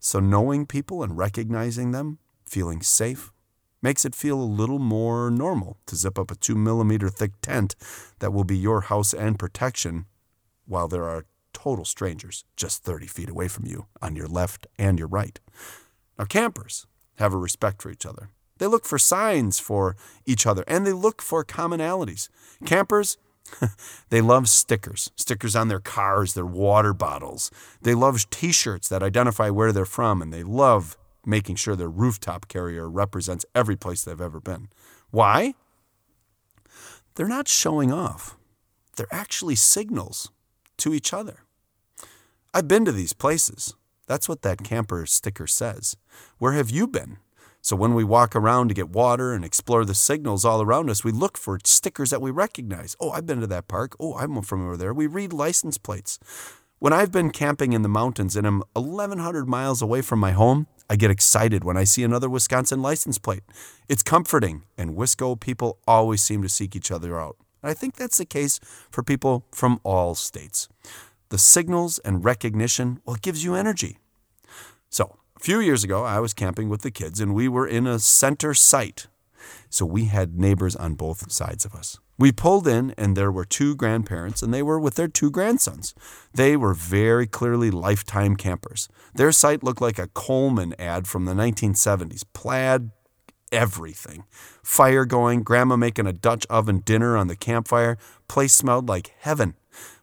So, 0.00 0.18
knowing 0.18 0.66
people 0.66 1.04
and 1.04 1.16
recognizing 1.16 1.92
them, 1.92 2.18
feeling 2.44 2.82
safe, 2.82 3.32
makes 3.80 4.04
it 4.04 4.16
feel 4.16 4.40
a 4.40 4.42
little 4.42 4.80
more 4.80 5.30
normal 5.30 5.78
to 5.86 5.94
zip 5.94 6.18
up 6.18 6.32
a 6.32 6.34
two 6.34 6.56
millimeter 6.56 7.08
thick 7.08 7.32
tent 7.42 7.76
that 8.18 8.32
will 8.32 8.44
be 8.44 8.56
your 8.56 8.82
house 8.82 9.14
and 9.14 9.38
protection 9.38 10.06
while 10.66 10.88
there 10.88 11.04
are 11.04 11.26
total 11.52 11.84
strangers 11.84 12.44
just 12.56 12.82
30 12.82 13.06
feet 13.06 13.28
away 13.28 13.46
from 13.46 13.66
you 13.66 13.86
on 14.02 14.16
your 14.16 14.26
left 14.26 14.66
and 14.78 14.98
your 14.98 15.08
right. 15.08 15.38
Now, 16.20 16.26
campers 16.26 16.86
have 17.16 17.32
a 17.32 17.38
respect 17.38 17.80
for 17.80 17.90
each 17.90 18.04
other. 18.04 18.28
They 18.58 18.66
look 18.66 18.84
for 18.84 18.98
signs 18.98 19.58
for 19.58 19.96
each 20.26 20.46
other 20.46 20.62
and 20.68 20.86
they 20.86 20.92
look 20.92 21.22
for 21.22 21.42
commonalities. 21.42 22.28
Campers, 22.66 23.16
they 24.10 24.20
love 24.20 24.46
stickers, 24.46 25.10
stickers 25.16 25.56
on 25.56 25.68
their 25.68 25.80
cars, 25.80 26.34
their 26.34 26.44
water 26.44 26.92
bottles. 26.92 27.50
They 27.80 27.94
love 27.94 28.28
t 28.28 28.52
shirts 28.52 28.86
that 28.90 29.02
identify 29.02 29.48
where 29.48 29.72
they're 29.72 29.86
from 29.86 30.20
and 30.20 30.30
they 30.30 30.42
love 30.42 30.98
making 31.24 31.56
sure 31.56 31.74
their 31.74 31.88
rooftop 31.88 32.48
carrier 32.48 32.86
represents 32.86 33.46
every 33.54 33.76
place 33.76 34.04
they've 34.04 34.20
ever 34.20 34.40
been. 34.40 34.68
Why? 35.10 35.54
They're 37.14 37.28
not 37.28 37.48
showing 37.48 37.94
off. 37.94 38.36
they're 38.96 39.06
actually 39.10 39.54
signals 39.54 40.30
to 40.76 40.92
each 40.92 41.14
other. 41.14 41.44
I've 42.52 42.68
been 42.68 42.84
to 42.84 42.92
these 42.92 43.14
places. 43.14 43.74
That's 44.10 44.28
what 44.28 44.42
that 44.42 44.64
camper 44.64 45.06
sticker 45.06 45.46
says. 45.46 45.96
Where 46.38 46.54
have 46.54 46.68
you 46.68 46.88
been? 46.88 47.18
So 47.62 47.76
when 47.76 47.94
we 47.94 48.02
walk 48.02 48.34
around 48.34 48.66
to 48.66 48.74
get 48.74 48.88
water 48.88 49.32
and 49.32 49.44
explore 49.44 49.84
the 49.84 49.94
signals 49.94 50.44
all 50.44 50.60
around 50.60 50.90
us, 50.90 51.04
we 51.04 51.12
look 51.12 51.38
for 51.38 51.60
stickers 51.62 52.10
that 52.10 52.20
we 52.20 52.32
recognize. 52.32 52.96
Oh, 52.98 53.12
I've 53.12 53.24
been 53.24 53.38
to 53.38 53.46
that 53.46 53.68
park. 53.68 53.94
Oh, 54.00 54.16
I'm 54.18 54.42
from 54.42 54.66
over 54.66 54.76
there. 54.76 54.92
We 54.92 55.06
read 55.06 55.32
license 55.32 55.78
plates. 55.78 56.18
When 56.80 56.92
I've 56.92 57.12
been 57.12 57.30
camping 57.30 57.72
in 57.72 57.82
the 57.82 57.88
mountains 57.88 58.34
and 58.34 58.48
I'm 58.48 58.64
1,100 58.72 59.46
miles 59.46 59.80
away 59.80 60.02
from 60.02 60.18
my 60.18 60.32
home, 60.32 60.66
I 60.88 60.96
get 60.96 61.12
excited 61.12 61.62
when 61.62 61.76
I 61.76 61.84
see 61.84 62.02
another 62.02 62.28
Wisconsin 62.28 62.82
license 62.82 63.16
plate. 63.16 63.44
It's 63.88 64.02
comforting, 64.02 64.64
and 64.76 64.96
Wisco 64.96 65.38
people 65.38 65.78
always 65.86 66.20
seem 66.20 66.42
to 66.42 66.48
seek 66.48 66.74
each 66.74 66.90
other 66.90 67.20
out. 67.20 67.36
I 67.62 67.74
think 67.74 67.94
that's 67.94 68.18
the 68.18 68.24
case 68.24 68.58
for 68.90 69.04
people 69.04 69.44
from 69.52 69.78
all 69.84 70.16
states. 70.16 70.68
The 71.30 71.38
signals 71.38 71.98
and 72.00 72.24
recognition, 72.24 73.00
well, 73.04 73.16
it 73.16 73.22
gives 73.22 73.42
you 73.42 73.54
energy. 73.54 73.98
So, 74.90 75.16
a 75.36 75.40
few 75.40 75.60
years 75.60 75.84
ago, 75.84 76.04
I 76.04 76.20
was 76.20 76.34
camping 76.34 76.68
with 76.68 76.82
the 76.82 76.90
kids 76.90 77.20
and 77.20 77.34
we 77.34 77.48
were 77.48 77.66
in 77.66 77.86
a 77.86 77.98
center 77.98 78.52
site. 78.52 79.06
So 79.70 79.86
we 79.86 80.06
had 80.06 80.38
neighbors 80.38 80.76
on 80.76 80.94
both 80.94 81.30
sides 81.32 81.64
of 81.64 81.74
us. 81.74 81.98
We 82.18 82.32
pulled 82.32 82.68
in 82.68 82.92
and 82.98 83.16
there 83.16 83.32
were 83.32 83.46
two 83.46 83.74
grandparents 83.74 84.42
and 84.42 84.52
they 84.52 84.62
were 84.62 84.78
with 84.78 84.96
their 84.96 85.08
two 85.08 85.30
grandsons. 85.30 85.94
They 86.34 86.56
were 86.56 86.74
very 86.74 87.26
clearly 87.26 87.70
lifetime 87.70 88.36
campers. 88.36 88.88
Their 89.14 89.32
site 89.32 89.62
looked 89.62 89.80
like 89.80 89.98
a 89.98 90.08
Coleman 90.08 90.74
ad 90.78 91.06
from 91.06 91.24
the 91.24 91.32
1970s 91.32 92.24
plaid, 92.34 92.90
everything. 93.50 94.24
Fire 94.62 95.06
going, 95.06 95.42
grandma 95.42 95.76
making 95.76 96.06
a 96.06 96.12
Dutch 96.12 96.44
oven 96.50 96.82
dinner 96.84 97.16
on 97.16 97.28
the 97.28 97.36
campfire. 97.36 97.96
Place 98.28 98.52
smelled 98.52 98.88
like 98.88 99.14
heaven. 99.20 99.54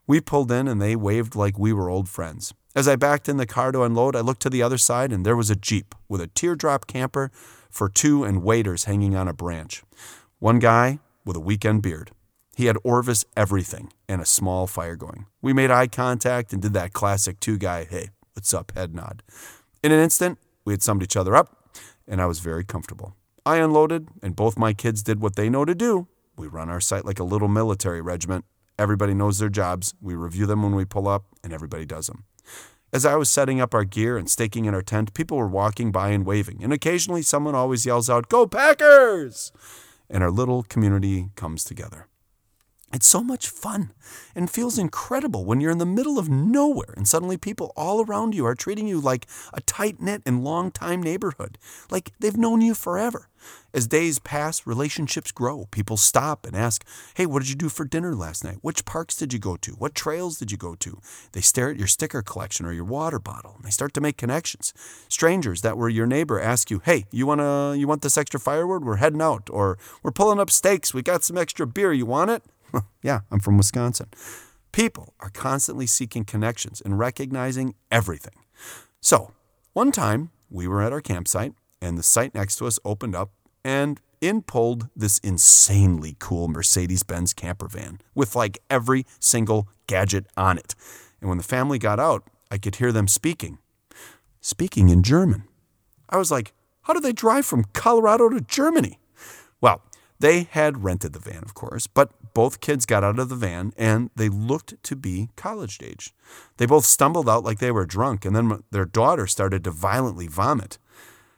We 0.08 0.22
pulled 0.22 0.54
in 0.54 0.70
and 0.70 0.82
they 0.82 0.96
waved 0.96 1.36
like 1.36 1.60
we 1.60 1.74
were 1.74 1.90
old 1.90 2.08
friends. 2.08 2.54
As 2.74 2.88
I 2.88 2.96
backed 2.96 3.28
in 3.28 3.36
the 3.36 3.46
car 3.46 3.74
to 3.74 3.84
unload, 3.84 4.16
I 4.16 4.22
looked 4.22 4.42
to 4.44 4.50
the 4.50 4.64
other 4.64 4.78
side 4.78 5.12
and 5.12 5.26
there 5.26 5.36
was 5.36 5.50
a 5.50 5.56
Jeep 5.56 5.94
with 6.08 6.22
a 6.22 6.28
teardrop 6.28 6.88
camper 6.88 7.30
for 7.70 7.90
two 7.90 8.24
and 8.24 8.42
waiters 8.42 8.86
hanging 8.86 9.18
on 9.18 9.28
a 9.28 9.34
branch. 9.34 9.84
One 10.40 10.60
guy 10.60 11.00
with 11.26 11.36
a 11.36 11.42
weekend 11.42 11.82
beard. 11.82 12.12
He 12.56 12.68
had 12.68 12.78
Orvis 12.86 13.26
everything 13.36 13.92
and 14.08 14.22
a 14.22 14.26
small 14.26 14.66
fire 14.66 14.96
going. 14.96 15.26
We 15.42 15.52
made 15.52 15.72
eye 15.72 15.88
contact 15.88 16.54
and 16.54 16.62
did 16.62 16.74
that 16.74 16.94
classic 16.94 17.42
two 17.42 17.58
guy, 17.58 17.84
hey, 17.84 18.12
what's 18.34 18.54
up, 18.54 18.72
head 18.76 18.96
nod. 18.96 19.24
In 19.84 19.92
an 19.92 20.00
instant, 20.00 20.40
we 20.64 20.72
had 20.72 20.82
summed 20.82 21.04
each 21.04 21.18
other 21.18 21.36
up 21.36 21.70
and 22.08 22.22
I 22.22 22.28
was 22.28 22.40
very 22.40 22.64
comfortable. 22.64 23.14
I 23.46 23.58
unloaded 23.58 24.08
and 24.24 24.38
both 24.38 24.58
my 24.58 24.72
kids 24.72 25.04
did 25.04 25.20
what 25.20 25.36
they 25.36 25.50
know 25.50 25.66
to 25.66 25.76
do. 25.76 26.08
We 26.38 26.48
run 26.48 26.70
our 26.70 26.80
site 26.80 27.04
like 27.04 27.20
a 27.20 27.26
little 27.26 27.50
military 27.50 28.02
regiment. 28.02 28.46
Everybody 28.80 29.14
knows 29.14 29.40
their 29.40 29.50
jobs. 29.50 29.96
We 30.02 30.16
review 30.16 30.46
them 30.46 30.62
when 30.62 30.76
we 30.76 30.86
pull 30.86 31.08
up, 31.08 31.26
and 31.44 31.52
everybody 31.52 31.86
does 31.86 32.08
them. 32.08 32.26
As 32.94 33.06
I 33.06 33.16
was 33.16 33.30
setting 33.30 33.60
up 33.60 33.74
our 33.74 33.84
gear 33.84 34.18
and 34.18 34.30
staking 34.30 34.66
in 34.66 34.74
our 34.74 34.82
tent, 34.82 35.14
people 35.14 35.38
were 35.38 35.48
walking 35.48 35.92
by 35.92 36.10
and 36.10 36.26
waving, 36.26 36.64
and 36.64 36.72
occasionally 36.72 37.22
someone 37.22 37.56
always 37.56 37.86
yells 37.86 38.10
out, 38.10 38.30
Go 38.30 38.48
Packers! 38.48 39.52
And 40.10 40.24
our 40.24 40.32
little 40.32 40.64
community 40.64 41.30
comes 41.36 41.64
together. 41.64 42.08
It's 42.94 43.08
so 43.08 43.22
much 43.22 43.50
fun 43.50 43.92
and 44.34 44.50
feels 44.50 44.80
incredible 44.80 45.44
when 45.44 45.60
you're 45.60 45.72
in 45.72 45.78
the 45.78 45.86
middle 45.86 46.18
of 46.18 46.30
nowhere 46.30 46.94
and 46.96 47.06
suddenly 47.06 47.36
people 47.36 47.74
all 47.76 48.02
around 48.02 48.34
you 48.34 48.46
are 48.46 48.56
treating 48.56 48.88
you 48.88 49.02
like 49.02 49.28
a 49.54 49.60
tight 49.62 50.02
knit 50.02 50.22
and 50.26 50.42
long 50.42 50.72
time 50.72 51.04
neighborhood, 51.04 51.58
like 51.92 52.14
they've 52.20 52.38
known 52.38 52.62
you 52.62 52.74
forever. 52.74 53.28
As 53.74 53.88
days 53.88 54.20
pass, 54.20 54.66
relationships 54.66 55.32
grow. 55.34 55.68
People 55.70 55.98
stop 55.98 56.46
and 56.46 56.56
ask, 56.56 56.86
Hey, 57.16 57.26
what 57.26 57.40
did 57.40 57.50
you 57.50 57.56
do 57.56 57.68
for 57.68 57.84
dinner 57.84 58.16
last 58.16 58.44
night? 58.44 58.58
Which 58.62 58.86
parks 58.86 59.18
did 59.18 59.34
you 59.34 59.40
go 59.40 59.58
to? 59.58 59.74
What 59.74 59.94
trails 59.94 60.38
did 60.40 60.52
you 60.52 60.58
go 60.58 60.74
to? 60.76 61.00
They 61.34 61.42
stare 61.42 61.70
at 61.70 61.78
your 61.78 61.88
sticker 61.88 62.22
collection 62.22 62.66
or 62.66 62.72
your 62.72 62.86
water 62.86 63.20
bottle 63.20 63.56
and 63.58 63.66
they 63.66 63.70
start 63.70 63.94
to 63.96 64.02
make 64.02 64.18
connections. 64.18 64.74
Strangers 65.10 65.62
that 65.62 65.78
were 65.78 65.90
your 65.90 66.08
neighbor 66.08 66.40
ask 66.40 66.72
you, 66.72 66.82
Hey, 66.84 67.06
you 67.12 67.28
wanna 67.28 67.76
you 67.76 67.86
want 67.86 68.02
this 68.02 68.18
extra 68.18 68.40
firewood? 68.40 68.86
We're 68.86 68.96
heading 68.96 69.22
out, 69.22 69.50
or 69.52 69.78
we're 70.04 70.12
pulling 70.12 70.40
up 70.40 70.50
stakes, 70.50 70.94
we 70.94 71.02
got 71.02 71.24
some 71.24 71.38
extra 71.38 71.68
beer, 71.68 71.92
you 71.92 72.06
want 72.06 72.32
it? 72.32 72.44
yeah, 73.04 73.22
I'm 73.32 73.40
from 73.40 73.58
Wisconsin. 73.58 74.08
People 74.72 75.14
are 75.20 75.30
constantly 75.30 75.88
seeking 75.88 76.26
connections 76.26 76.82
and 76.82 77.00
recognizing 77.00 77.76
everything. 77.92 78.34
So, 79.00 79.32
one 79.74 79.92
time 79.92 80.32
we 80.50 80.68
were 80.68 80.82
at 80.82 80.94
our 80.94 81.02
campsite 81.02 81.54
and 81.82 81.98
the 81.98 82.04
site 82.04 82.34
next 82.34 82.58
to 82.58 82.68
us 82.68 82.80
opened 82.84 83.16
up 83.16 83.32
and 83.64 84.00
in 84.22 84.42
pulled 84.42 84.90
this 84.96 85.20
insanely 85.20 86.16
cool 86.20 86.48
Mercedes 86.48 87.04
Benz 87.04 87.34
camper 87.34 87.68
van 87.68 88.02
with 88.16 88.36
like 88.36 88.60
every 88.70 89.06
single 89.20 89.68
gadget 89.86 90.26
on 90.36 90.58
it. 90.58 90.76
And 91.22 91.30
when 91.30 91.38
the 91.38 91.44
family 91.44 91.80
got 91.80 92.00
out, 92.00 92.24
I 92.50 92.58
could 92.58 92.76
hear 92.76 92.92
them 92.92 93.08
speaking, 93.08 93.60
speaking 94.42 94.90
in 94.90 95.04
German. 95.04 95.44
I 96.10 96.18
was 96.18 96.32
like, 96.32 96.54
how 96.84 96.94
do 96.94 97.00
they 97.00 97.14
drive 97.14 97.46
from 97.46 97.66
Colorado 97.74 98.30
to 98.30 98.42
Germany? 98.42 99.00
Well, 99.60 99.82
they 100.20 100.44
had 100.44 100.84
rented 100.84 101.14
the 101.14 101.20
van, 101.20 101.44
of 101.44 101.54
course, 101.54 101.88
but 101.88 102.12
both 102.34 102.62
kids 102.62 102.86
got 102.86 103.04
out 103.04 103.20
of 103.20 103.30
the 103.30 103.36
van 103.36 103.74
and 103.78 104.10
they 104.16 104.30
looked 104.30 104.82
to 104.84 104.96
be 104.96 105.30
college 105.36 105.80
age. 105.82 106.14
They 106.58 106.66
both 106.66 106.86
stumbled 106.86 107.30
out 107.30 107.44
like 107.44 107.60
they 107.60 107.72
were 107.72 107.86
drunk, 107.86 108.26
and 108.26 108.36
then 108.36 108.64
their 108.72 108.86
daughter 108.86 109.28
started 109.28 109.64
to 109.64 109.72
violently 109.72 110.28
vomit. 110.28 110.78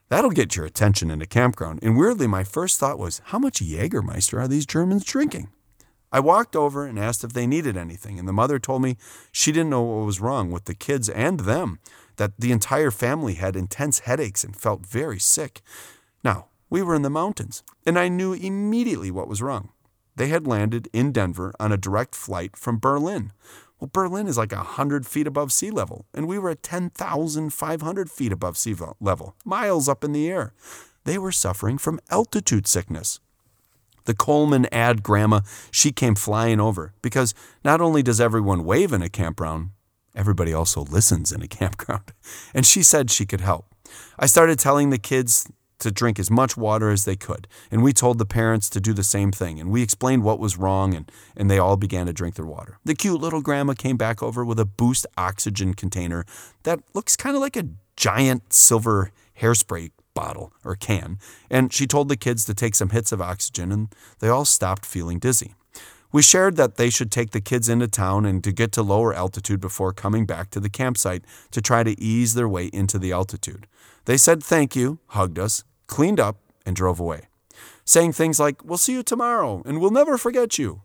That'll 0.09 0.31
get 0.31 0.55
your 0.55 0.65
attention 0.65 1.12
in 1.12 1.21
a 1.21 1.27
campground. 1.27 1.79
And 1.83 1.98
weirdly, 1.98 2.25
my 2.25 2.43
first 2.43 2.79
thought 2.79 2.98
was, 2.98 3.21
how 3.25 3.38
much 3.38 3.59
Jägermeister 3.59 4.39
are 4.39 4.48
these 4.48 4.65
Germans 4.65 5.05
drinking? 5.05 5.50
I 6.12 6.19
walked 6.19 6.55
over 6.55 6.88
and 6.88 6.98
asked 6.98 7.24
if 7.24 7.33
they 7.33 7.45
needed 7.45 7.77
anything, 7.77 8.17
and 8.17 8.27
the 8.27 8.33
mother 8.33 8.57
told 8.57 8.81
me 8.81 8.98
she 9.31 9.51
didn't 9.51 9.69
know 9.69 9.83
what 9.83 10.05
was 10.05 10.19
wrong 10.19 10.50
with 10.50 10.65
the 10.65 10.74
kids 10.74 11.07
and 11.09 11.41
them, 11.41 11.79
that 12.15 12.31
the 12.39 12.51
entire 12.51 12.89
family 12.89 13.36
had 13.36 13.55
intense 13.55 14.00
headaches 14.00 14.43
and 14.43 14.55
felt 14.55 14.86
very 14.86 15.19
sick. 15.19 15.62
Now, 16.24 16.49
we 16.69 16.81
were 16.81 16.95
in 16.95 17.01
the 17.01 17.09
mountains, 17.09 17.63
and 17.85 17.97
I 17.97 18.07
knew 18.07 18.33
immediately 18.33 19.11
what 19.11 19.27
was 19.27 19.41
wrong. 19.41 19.69
They 20.15 20.27
had 20.27 20.45
landed 20.45 20.89
in 20.93 21.11
Denver 21.11 21.53
on 21.59 21.71
a 21.71 21.77
direct 21.77 22.13
flight 22.13 22.55
from 22.55 22.79
Berlin. 22.79 23.31
Well, 23.79 23.89
Berlin 23.91 24.27
is 24.27 24.38
like 24.38 24.51
100 24.51 25.05
feet 25.05 25.27
above 25.27 25.51
sea 25.51 25.71
level, 25.71 26.05
and 26.13 26.27
we 26.27 26.38
were 26.38 26.49
at 26.49 26.63
10,500 26.63 28.11
feet 28.11 28.31
above 28.31 28.57
sea 28.57 28.75
level, 28.99 29.35
miles 29.45 29.88
up 29.88 30.03
in 30.03 30.11
the 30.11 30.29
air. 30.29 30.53
They 31.05 31.17
were 31.17 31.31
suffering 31.31 31.77
from 31.77 31.99
altitude 32.11 32.67
sickness. 32.67 33.19
The 34.05 34.13
Coleman 34.13 34.67
ad 34.71 35.03
grandma, 35.03 35.41
she 35.71 35.91
came 35.91 36.15
flying 36.15 36.59
over 36.59 36.93
because 37.01 37.33
not 37.63 37.79
only 37.79 38.03
does 38.03 38.19
everyone 38.19 38.65
wave 38.65 38.91
in 38.91 39.01
a 39.01 39.09
campground, 39.09 39.69
everybody 40.15 40.53
also 40.53 40.81
listens 40.81 41.31
in 41.31 41.41
a 41.41 41.47
campground. 41.59 42.11
And 42.53 42.65
she 42.65 42.83
said 42.83 43.09
she 43.09 43.25
could 43.25 43.41
help. 43.41 43.67
I 44.17 44.25
started 44.25 44.59
telling 44.59 44.89
the 44.89 44.97
kids 44.97 45.49
to 45.79 45.91
drink 45.91 46.19
as 46.19 46.29
much 46.29 46.55
water 46.55 46.89
as 46.89 47.05
they 47.05 47.15
could. 47.15 47.48
And 47.71 47.83
we 47.83 47.93
told 47.93 48.17
the 48.17 48.25
parents 48.25 48.69
to 48.69 48.79
do 48.79 48.93
the 48.93 49.03
same 49.03 49.31
thing. 49.31 49.59
And 49.59 49.71
we 49.71 49.81
explained 49.81 50.24
what 50.24 50.39
was 50.39 50.57
wrong, 50.57 50.93
and, 50.93 51.12
and 51.36 51.50
they 51.50 51.57
all 51.57 51.77
began 51.77 52.05
to 52.05 52.13
drink 52.13 52.36
their 52.36 52.45
water. 52.45 52.79
The 52.86 52.95
cute 52.95 53.21
little 53.21 53.41
grandma 53.41 53.74
came 53.74 53.98
back 53.98 54.21
over 54.21 54.45
with 54.45 54.59
a 54.59 54.65
boost 54.65 55.05
oxygen 55.17 55.74
container 55.74 56.25
that 56.63 56.79
looks 56.93 57.15
kind 57.15 57.36
of 57.36 57.41
like 57.41 57.55
a 57.55 57.67
giant 57.95 58.53
silver 58.53 59.12
hairspray 59.41 59.91
bottle 60.13 60.51
or 60.65 60.75
can. 60.75 61.17
And 61.50 61.71
she 61.71 61.88
told 61.88 62.09
the 62.09 62.17
kids 62.17 62.45
to 62.45 62.53
take 62.53 62.75
some 62.75 62.89
hits 62.89 63.12
of 63.12 63.21
oxygen, 63.21 63.71
and 63.71 63.95
they 64.19 64.27
all 64.27 64.45
stopped 64.45 64.86
feeling 64.86 65.19
dizzy. 65.19 65.55
We 66.12 66.24
shared 66.24 66.55
that 66.55 66.75
they 66.75 66.89
should 66.89 67.12
take 67.12 67.31
the 67.31 67.41
kids 67.41 67.69
into 67.69 67.88
town 67.88 68.25
and 68.25 68.43
to 68.43 68.51
get 68.51 68.71
to 68.74 68.81
lower 68.81 69.13
altitude 69.13 69.62
before 69.62 69.93
coming 69.93 70.25
back 70.25 70.50
to 70.51 70.59
the 70.59 70.69
campsite 70.69 71.24
to 71.51 71.62
try 71.62 71.83
to 71.83 72.00
ease 72.01 72.33
their 72.33 72.50
way 72.50 72.65
into 72.74 72.98
the 72.98 73.12
altitude. 73.12 73.67
They 74.05 74.17
said 74.17 74.43
thank 74.43 74.75
you, 74.75 74.98
hugged 75.09 75.38
us, 75.38 75.63
cleaned 75.89 76.19
up, 76.19 76.38
and 76.65 76.75
drove 76.75 77.00
away, 77.00 77.27
saying 77.84 78.13
things 78.13 78.39
like, 78.39 78.63
We'll 78.63 78.77
see 78.77 78.93
you 78.93 79.03
tomorrow, 79.03 79.62
and 79.65 79.81
we'll 79.81 79.91
never 79.91 80.17
forget 80.17 80.58
you. 80.58 80.84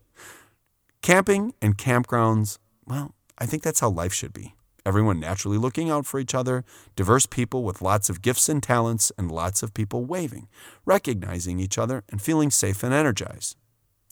Camping 1.02 1.52
and 1.60 1.76
campgrounds, 1.76 2.58
well, 2.86 3.14
I 3.38 3.46
think 3.46 3.62
that's 3.62 3.80
how 3.80 3.90
life 3.90 4.14
should 4.14 4.32
be. 4.32 4.54
Everyone 4.86 5.20
naturally 5.20 5.58
looking 5.58 5.90
out 5.90 6.06
for 6.06 6.18
each 6.18 6.34
other, 6.34 6.64
diverse 6.96 7.26
people 7.26 7.62
with 7.62 7.82
lots 7.82 8.10
of 8.10 8.22
gifts 8.22 8.48
and 8.48 8.62
talents, 8.62 9.12
and 9.18 9.30
lots 9.30 9.62
of 9.62 9.74
people 9.74 10.04
waving, 10.04 10.48
recognizing 10.84 11.60
each 11.60 11.78
other, 11.78 12.04
and 12.08 12.20
feeling 12.20 12.50
safe 12.50 12.82
and 12.82 12.94
energized. 12.94 13.56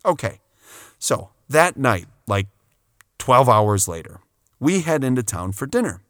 Okay, 0.04 0.40
so 0.98 1.30
that 1.48 1.76
night, 1.76 2.06
like 2.26 2.48
12 3.18 3.48
hours 3.48 3.88
later, 3.88 4.20
we 4.60 4.80
head 4.80 5.04
into 5.04 5.22
town 5.22 5.52
for 5.52 5.66
dinner. 5.66 6.02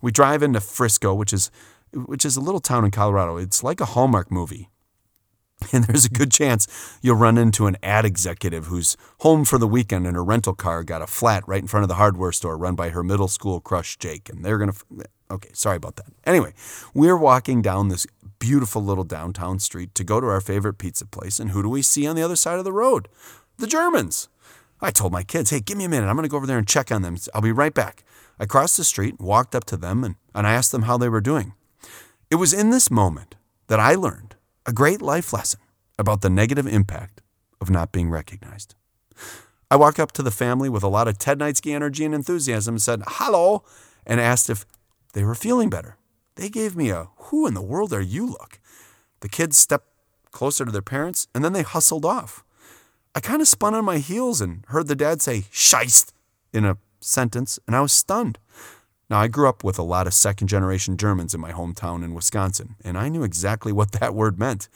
We 0.00 0.10
drive 0.12 0.42
into 0.42 0.60
Frisco, 0.60 1.14
which 1.14 1.32
is 1.32 1.50
which 2.04 2.24
is 2.24 2.36
a 2.36 2.40
little 2.40 2.60
town 2.60 2.84
in 2.84 2.90
Colorado. 2.90 3.36
It's 3.36 3.62
like 3.62 3.80
a 3.80 3.86
Hallmark 3.86 4.30
movie. 4.30 4.68
And 5.72 5.84
there's 5.84 6.04
a 6.04 6.10
good 6.10 6.30
chance 6.30 6.98
you'll 7.00 7.16
run 7.16 7.38
into 7.38 7.66
an 7.66 7.78
ad 7.82 8.04
executive 8.04 8.66
who's 8.66 8.94
home 9.20 9.46
for 9.46 9.58
the 9.58 9.66
weekend 9.66 10.06
and 10.06 10.14
her 10.14 10.22
rental 10.22 10.54
car 10.54 10.84
got 10.84 11.00
a 11.00 11.06
flat 11.06 11.42
right 11.46 11.62
in 11.62 11.66
front 11.66 11.82
of 11.82 11.88
the 11.88 11.94
hardware 11.94 12.32
store 12.32 12.58
run 12.58 12.74
by 12.74 12.90
her 12.90 13.02
middle 13.02 13.26
school 13.26 13.60
crush, 13.60 13.96
Jake. 13.96 14.28
And 14.28 14.44
they're 14.44 14.58
going 14.58 14.72
to. 14.72 15.06
Okay, 15.30 15.48
sorry 15.54 15.76
about 15.76 15.96
that. 15.96 16.06
Anyway, 16.24 16.52
we're 16.92 17.16
walking 17.16 17.62
down 17.62 17.88
this 17.88 18.06
beautiful 18.38 18.84
little 18.84 19.02
downtown 19.02 19.58
street 19.58 19.94
to 19.94 20.04
go 20.04 20.20
to 20.20 20.26
our 20.26 20.40
favorite 20.40 20.74
pizza 20.74 21.06
place. 21.06 21.40
And 21.40 21.50
who 21.50 21.62
do 21.62 21.68
we 21.68 21.82
see 21.82 22.06
on 22.06 22.16
the 22.16 22.22
other 22.22 22.36
side 22.36 22.58
of 22.58 22.64
the 22.64 22.72
road? 22.72 23.08
The 23.56 23.66
Germans. 23.66 24.28
I 24.80 24.90
told 24.90 25.10
my 25.10 25.22
kids, 25.22 25.50
hey, 25.50 25.60
give 25.60 25.78
me 25.78 25.86
a 25.86 25.88
minute. 25.88 26.06
I'm 26.06 26.16
going 26.16 26.24
to 26.24 26.30
go 26.30 26.36
over 26.36 26.46
there 26.46 26.58
and 26.58 26.68
check 26.68 26.92
on 26.92 27.00
them. 27.00 27.16
I'll 27.34 27.40
be 27.40 27.50
right 27.50 27.72
back. 27.72 28.04
I 28.38 28.44
crossed 28.44 28.76
the 28.76 28.84
street, 28.84 29.18
walked 29.18 29.54
up 29.54 29.64
to 29.64 29.76
them, 29.78 30.04
and, 30.04 30.16
and 30.34 30.46
I 30.46 30.52
asked 30.52 30.70
them 30.70 30.82
how 30.82 30.98
they 30.98 31.08
were 31.08 31.22
doing. 31.22 31.54
It 32.28 32.36
was 32.36 32.52
in 32.52 32.70
this 32.70 32.90
moment 32.90 33.36
that 33.68 33.78
I 33.78 33.94
learned 33.94 34.34
a 34.64 34.72
great 34.72 35.00
life 35.00 35.32
lesson 35.32 35.60
about 35.96 36.22
the 36.22 36.30
negative 36.30 36.66
impact 36.66 37.22
of 37.60 37.70
not 37.70 37.92
being 37.92 38.10
recognized. 38.10 38.74
I 39.70 39.76
walked 39.76 40.00
up 40.00 40.10
to 40.12 40.22
the 40.22 40.32
family 40.32 40.68
with 40.68 40.82
a 40.82 40.88
lot 40.88 41.06
of 41.06 41.18
Ted 41.18 41.38
Neitzke 41.38 41.72
energy 41.72 42.04
and 42.04 42.14
enthusiasm 42.14 42.74
and 42.74 42.82
said, 42.82 43.02
hello, 43.06 43.64
and 44.04 44.20
asked 44.20 44.50
if 44.50 44.66
they 45.12 45.22
were 45.22 45.36
feeling 45.36 45.70
better. 45.70 45.96
They 46.34 46.48
gave 46.48 46.74
me 46.74 46.90
a 46.90 47.08
who 47.16 47.46
in 47.46 47.54
the 47.54 47.62
world 47.62 47.92
are 47.92 48.00
you 48.00 48.26
look. 48.26 48.58
The 49.20 49.28
kids 49.28 49.56
stepped 49.56 49.88
closer 50.32 50.64
to 50.64 50.72
their 50.72 50.82
parents 50.82 51.28
and 51.32 51.44
then 51.44 51.52
they 51.52 51.62
hustled 51.62 52.04
off. 52.04 52.42
I 53.14 53.20
kind 53.20 53.40
of 53.40 53.48
spun 53.48 53.74
on 53.74 53.84
my 53.84 53.98
heels 53.98 54.40
and 54.40 54.64
heard 54.68 54.88
the 54.88 54.96
dad 54.96 55.22
say, 55.22 55.44
Scheist, 55.52 56.12
in 56.52 56.64
a 56.64 56.76
sentence, 57.00 57.58
and 57.66 57.76
I 57.76 57.80
was 57.80 57.92
stunned. 57.92 58.38
Now, 59.08 59.20
I 59.20 59.28
grew 59.28 59.48
up 59.48 59.62
with 59.62 59.78
a 59.78 59.84
lot 59.84 60.06
of 60.06 60.14
second 60.14 60.48
generation 60.48 60.96
Germans 60.96 61.32
in 61.32 61.40
my 61.40 61.52
hometown 61.52 62.04
in 62.04 62.14
Wisconsin, 62.14 62.74
and 62.82 62.98
I 62.98 63.08
knew 63.08 63.22
exactly 63.22 63.72
what 63.72 63.92
that 63.92 64.14
word 64.14 64.38
meant. 64.38 64.68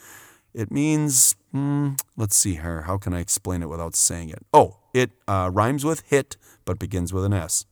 It 0.53 0.71
means, 0.71 1.35
mm, 1.53 1.99
let's 2.15 2.35
see 2.35 2.55
here, 2.55 2.83
how 2.83 2.97
can 2.97 3.13
I 3.13 3.19
explain 3.19 3.61
it 3.61 3.69
without 3.69 3.95
saying 3.95 4.29
it? 4.29 4.45
Oh, 4.53 4.77
it 4.93 5.11
uh, 5.27 5.49
rhymes 5.51 5.83
with 5.83 6.03
hit, 6.07 6.37
but 6.65 6.79
begins 6.79 7.11
with 7.11 7.25
an 7.25 7.33
S. 7.33 7.65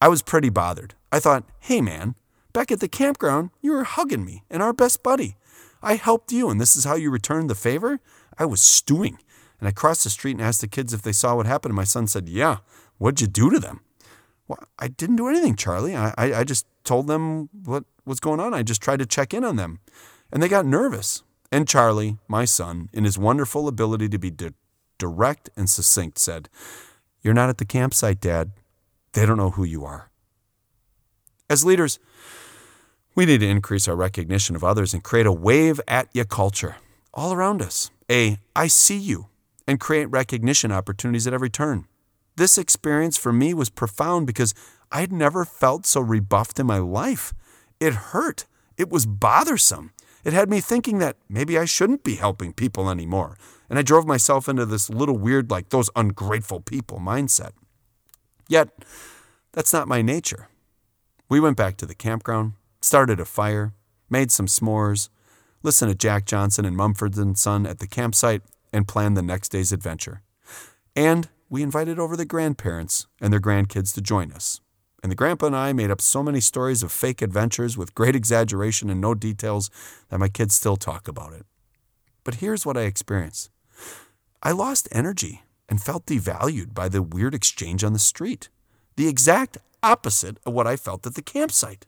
I 0.00 0.08
was 0.08 0.22
pretty 0.22 0.50
bothered. 0.50 0.94
I 1.10 1.20
thought, 1.20 1.44
hey 1.60 1.80
man, 1.80 2.14
back 2.52 2.70
at 2.70 2.80
the 2.80 2.88
campground, 2.88 3.50
you 3.62 3.72
were 3.72 3.84
hugging 3.84 4.24
me 4.24 4.44
and 4.50 4.62
our 4.62 4.74
best 4.74 5.02
buddy. 5.02 5.36
I 5.82 5.94
helped 5.94 6.32
you, 6.32 6.50
and 6.50 6.60
this 6.60 6.76
is 6.76 6.84
how 6.84 6.96
you 6.96 7.10
returned 7.10 7.48
the 7.48 7.54
favor? 7.54 8.00
I 8.38 8.44
was 8.44 8.60
stewing. 8.60 9.18
And 9.58 9.68
I 9.68 9.72
crossed 9.72 10.04
the 10.04 10.10
street 10.10 10.32
and 10.32 10.42
asked 10.42 10.60
the 10.60 10.68
kids 10.68 10.92
if 10.92 11.00
they 11.00 11.12
saw 11.12 11.36
what 11.36 11.46
happened. 11.46 11.74
My 11.74 11.84
son 11.84 12.06
said, 12.06 12.28
Yeah, 12.28 12.58
what'd 12.98 13.22
you 13.22 13.26
do 13.26 13.50
to 13.50 13.58
them? 13.58 13.80
Well, 14.48 14.58
I 14.78 14.88
didn't 14.88 15.16
do 15.16 15.28
anything, 15.28 15.56
Charlie. 15.56 15.96
I, 15.96 16.14
I, 16.16 16.34
I 16.34 16.44
just 16.44 16.66
told 16.84 17.06
them 17.06 17.48
what 17.64 17.84
was 18.04 18.20
going 18.20 18.40
on. 18.40 18.54
I 18.54 18.62
just 18.62 18.80
tried 18.80 18.98
to 19.00 19.06
check 19.06 19.34
in 19.34 19.44
on 19.44 19.56
them. 19.56 19.80
And 20.32 20.42
they 20.42 20.48
got 20.48 20.66
nervous. 20.66 21.22
And 21.50 21.68
Charlie, 21.68 22.18
my 22.28 22.44
son, 22.44 22.88
in 22.92 23.04
his 23.04 23.18
wonderful 23.18 23.68
ability 23.68 24.08
to 24.10 24.18
be 24.18 24.30
di- 24.30 24.54
direct 24.98 25.50
and 25.56 25.68
succinct, 25.68 26.18
said, 26.18 26.48
You're 27.22 27.34
not 27.34 27.48
at 27.48 27.58
the 27.58 27.64
campsite, 27.64 28.20
Dad. 28.20 28.52
They 29.12 29.26
don't 29.26 29.36
know 29.36 29.50
who 29.50 29.64
you 29.64 29.84
are. 29.84 30.10
As 31.48 31.64
leaders, 31.64 31.98
we 33.14 33.24
need 33.24 33.40
to 33.40 33.48
increase 33.48 33.88
our 33.88 33.96
recognition 33.96 34.56
of 34.56 34.64
others 34.64 34.92
and 34.92 35.02
create 35.02 35.26
a 35.26 35.32
wave 35.32 35.80
at 35.88 36.08
you 36.12 36.24
culture 36.24 36.76
all 37.14 37.32
around 37.32 37.62
us. 37.62 37.90
A 38.10 38.38
I 38.54 38.66
see 38.66 38.98
you 38.98 39.28
and 39.66 39.80
create 39.80 40.06
recognition 40.06 40.70
opportunities 40.70 41.26
at 41.26 41.32
every 41.32 41.50
turn. 41.50 41.86
This 42.36 42.58
experience 42.58 43.16
for 43.16 43.32
me 43.32 43.54
was 43.54 43.70
profound 43.70 44.26
because 44.26 44.54
I 44.92 45.00
had 45.00 45.12
never 45.12 45.44
felt 45.44 45.86
so 45.86 46.00
rebuffed 46.00 46.60
in 46.60 46.66
my 46.66 46.78
life. 46.78 47.32
It 47.80 47.94
hurt. 47.94 48.46
It 48.76 48.90
was 48.90 49.06
bothersome. 49.06 49.92
It 50.24 50.32
had 50.32 50.50
me 50.50 50.60
thinking 50.60 50.98
that 50.98 51.16
maybe 51.28 51.58
I 51.58 51.64
shouldn't 51.64 52.04
be 52.04 52.16
helping 52.16 52.52
people 52.52 52.90
anymore. 52.90 53.38
And 53.70 53.78
I 53.78 53.82
drove 53.82 54.06
myself 54.06 54.48
into 54.48 54.66
this 54.66 54.90
little 54.90 55.16
weird, 55.16 55.50
like 55.50 55.70
those 55.70 55.90
ungrateful 55.96 56.60
people 56.60 56.98
mindset. 56.98 57.52
Yet, 58.48 58.68
that's 59.52 59.72
not 59.72 59.88
my 59.88 60.02
nature. 60.02 60.48
We 61.28 61.40
went 61.40 61.56
back 61.56 61.76
to 61.78 61.86
the 61.86 61.94
campground, 61.94 62.52
started 62.80 63.18
a 63.18 63.24
fire, 63.24 63.72
made 64.10 64.30
some 64.30 64.46
s'mores, 64.46 65.08
listened 65.62 65.90
to 65.90 65.96
Jack 65.96 66.26
Johnson 66.26 66.64
and 66.64 66.76
Mumford 66.76 67.16
and 67.16 67.36
Son 67.36 67.66
at 67.66 67.78
the 67.78 67.88
campsite, 67.88 68.42
and 68.72 68.86
planned 68.86 69.16
the 69.16 69.22
next 69.22 69.48
day's 69.48 69.72
adventure. 69.72 70.22
And 70.94 71.28
we 71.48 71.62
invited 71.62 71.98
over 71.98 72.16
the 72.16 72.24
grandparents 72.24 73.06
and 73.20 73.32
their 73.32 73.40
grandkids 73.40 73.94
to 73.94 74.00
join 74.00 74.32
us. 74.32 74.60
And 75.02 75.12
the 75.12 75.16
grandpa 75.16 75.46
and 75.46 75.56
I 75.56 75.72
made 75.72 75.90
up 75.90 76.00
so 76.00 76.22
many 76.22 76.40
stories 76.40 76.82
of 76.82 76.90
fake 76.90 77.22
adventures 77.22 77.76
with 77.76 77.94
great 77.94 78.16
exaggeration 78.16 78.90
and 78.90 79.00
no 79.00 79.14
details 79.14 79.70
that 80.08 80.18
my 80.18 80.28
kids 80.28 80.54
still 80.54 80.76
talk 80.76 81.06
about 81.06 81.32
it. 81.32 81.46
But 82.24 82.36
here's 82.36 82.66
what 82.66 82.76
I 82.76 82.82
experienced 82.82 83.50
I 84.42 84.52
lost 84.52 84.88
energy 84.90 85.42
and 85.68 85.80
felt 85.80 86.06
devalued 86.06 86.74
by 86.74 86.88
the 86.88 87.02
weird 87.02 87.34
exchange 87.34 87.84
on 87.84 87.92
the 87.92 87.98
street. 87.98 88.48
The 88.96 89.08
exact 89.08 89.58
opposite 89.82 90.38
of 90.44 90.54
what 90.54 90.66
I 90.66 90.76
felt 90.76 91.06
at 91.06 91.14
the 91.14 91.22
campsite. 91.22 91.86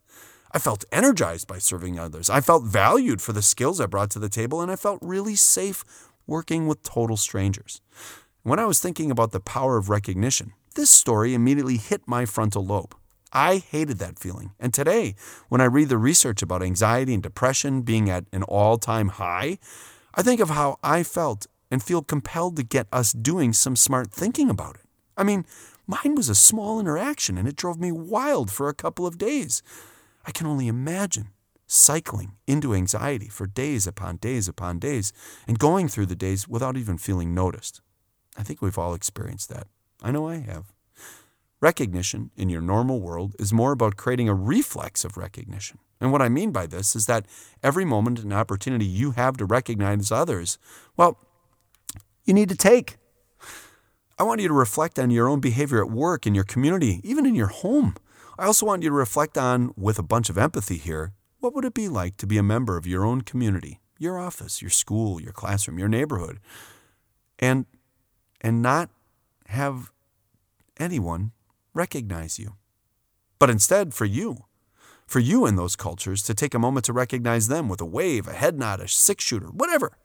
I 0.53 0.59
felt 0.59 0.85
energized 0.93 1.47
by 1.47 1.59
serving 1.59 1.99
others. 1.99 2.31
I 2.31 2.41
felt 2.41 2.65
valued 2.65 3.21
for 3.21 3.33
the 3.33 3.43
skills 3.43 3.81
I 3.81 3.87
brought 3.87 4.11
to 4.11 4.19
the 4.19 4.29
table, 4.29 4.61
and 4.61 4.71
I 4.71 4.77
felt 4.77 4.99
really 5.03 5.37
safe 5.37 5.85
working 6.27 6.67
with 6.67 6.83
total 6.83 7.17
strangers. 7.17 7.81
When 8.45 8.61
I 8.61 8.67
was 8.67 8.79
thinking 8.79 9.11
about 9.11 9.33
the 9.33 9.41
power 9.41 9.77
of 9.77 9.89
recognition, 9.89 10.53
this 10.77 10.91
story 10.91 11.35
immediately 11.35 11.77
hit 11.77 12.03
my 12.07 12.25
frontal 12.25 12.65
lobe. 12.65 12.95
I 13.33 13.57
hated 13.57 13.99
that 13.99 14.19
feeling. 14.19 14.53
And 14.61 14.73
today, 14.73 15.17
when 15.49 15.61
I 15.61 15.65
read 15.65 15.89
the 15.89 15.99
research 15.99 16.41
about 16.41 16.63
anxiety 16.63 17.15
and 17.15 17.23
depression 17.23 17.83
being 17.83 18.09
at 18.09 18.27
an 18.33 18.45
all 18.45 18.79
time 18.79 19.09
high, 19.09 19.59
I 20.15 20.23
think 20.23 20.41
of 20.41 20.51
how 20.51 20.79
I 20.85 21.03
felt 21.03 21.47
and 21.71 21.83
feel 21.83 22.01
compelled 22.01 22.57
to 22.57 22.63
get 22.63 22.87
us 22.93 23.13
doing 23.13 23.53
some 23.53 23.75
smart 23.75 24.13
thinking 24.13 24.49
about 24.49 24.77
it. 24.77 24.87
I 25.17 25.25
mean, 25.25 25.45
mine 25.89 26.15
was 26.15 26.29
a 26.29 26.35
small 26.37 26.79
interaction 26.79 27.37
and 27.37 27.49
it 27.49 27.57
drove 27.57 27.81
me 27.81 27.91
wild 27.91 28.53
for 28.53 28.69
a 28.69 28.75
couple 28.75 29.05
of 29.05 29.19
days. 29.19 29.63
I 30.25 30.31
can 30.31 30.47
only 30.47 30.69
imagine 30.69 31.31
cycling 31.67 32.37
into 32.47 32.73
anxiety 32.73 33.29
for 33.29 33.49
days 33.49 33.87
upon 33.87 34.17
days 34.17 34.47
upon 34.47 34.79
days 34.79 35.13
and 35.47 35.59
going 35.59 35.89
through 35.89 36.07
the 36.07 36.17
days 36.17 36.47
without 36.47 36.77
even 36.77 36.99
feeling 36.99 37.35
noticed. 37.35 37.83
I 38.39 38.43
think 38.43 38.63
we've 38.63 38.79
all 38.79 38.95
experienced 38.95 39.49
that. 39.51 39.67
I 40.03 40.13
know 40.13 40.29
I 40.29 40.37
have. 40.37 40.73
Recognition 41.61 42.31
in 42.37 42.49
your 42.49 42.61
normal 42.61 43.01
world 43.01 43.35
is 43.41 43.53
more 43.53 43.73
about 43.73 43.97
creating 43.97 44.29
a 44.29 44.35
reflex 44.35 45.05
of 45.05 45.17
recognition. 45.17 45.79
And 46.01 46.13
what 46.13 46.23
I 46.23 46.29
mean 46.29 46.53
by 46.53 46.67
this 46.67 46.95
is 46.95 47.07
that 47.07 47.27
every 47.65 47.85
moment 47.85 48.21
and 48.21 48.33
opportunity 48.33 48.87
you 48.87 49.11
have 49.11 49.37
to 49.39 49.45
recognize 49.45 50.13
others, 50.13 50.57
well, 50.97 51.19
you 52.25 52.33
need 52.33 52.49
to 52.51 52.57
take. 52.57 52.99
I 54.19 54.23
want 54.23 54.41
you 54.41 54.47
to 54.47 54.55
reflect 54.55 55.01
on 55.01 55.11
your 55.11 55.29
own 55.29 55.41
behavior 55.41 55.83
at 55.83 55.91
work, 55.91 56.27
in 56.27 56.35
your 56.35 56.45
community, 56.45 57.01
even 57.03 57.27
in 57.27 57.35
your 57.35 57.49
home. 57.49 57.97
I 58.39 58.47
also 58.47 58.67
want 58.67 58.85
you 58.85 58.91
to 58.91 58.95
reflect 58.95 59.37
on, 59.37 59.73
with 59.77 59.99
a 59.99 60.05
bunch 60.05 60.31
of 60.31 60.39
empathy 60.39 60.77
here, 60.77 61.13
what 61.41 61.55
would 61.55 61.65
it 61.65 61.75
be 61.75 61.89
like 61.89 62.17
to 62.19 62.27
be 62.27 62.39
a 62.39 62.43
member 62.43 62.77
of 62.77 62.87
your 62.87 63.05
own 63.05 63.23
community, 63.23 63.81
your 63.99 64.17
office, 64.17 64.63
your 64.63 64.71
school, 64.71 65.21
your 65.21 65.33
classroom, 65.33 65.79
your 65.79 65.89
neighborhood, 65.89 66.39
and 67.41 67.67
and 68.41 68.63
not 68.63 68.91
have 69.47 69.91
anyone 70.79 71.33
recognize 71.75 72.39
you. 72.39 72.55
But 73.39 73.51
instead, 73.51 73.95
for 73.95 74.05
you, 74.05 74.45
for 75.07 75.21
you 75.21 75.47
in 75.47 75.57
those 75.57 75.77
cultures 75.77 76.23
to 76.25 76.35
take 76.35 76.55
a 76.55 76.59
moment 76.59 76.85
to 76.87 76.93
recognize 76.93 77.49
them 77.49 77.69
with 77.69 77.81
a 77.81 77.87
wave, 77.87 78.29
a 78.29 78.33
head 78.33 78.59
nod, 78.59 78.81
a 78.81 78.89
six 78.89 79.25
shooter, 79.25 79.47
whatever. 79.47 79.97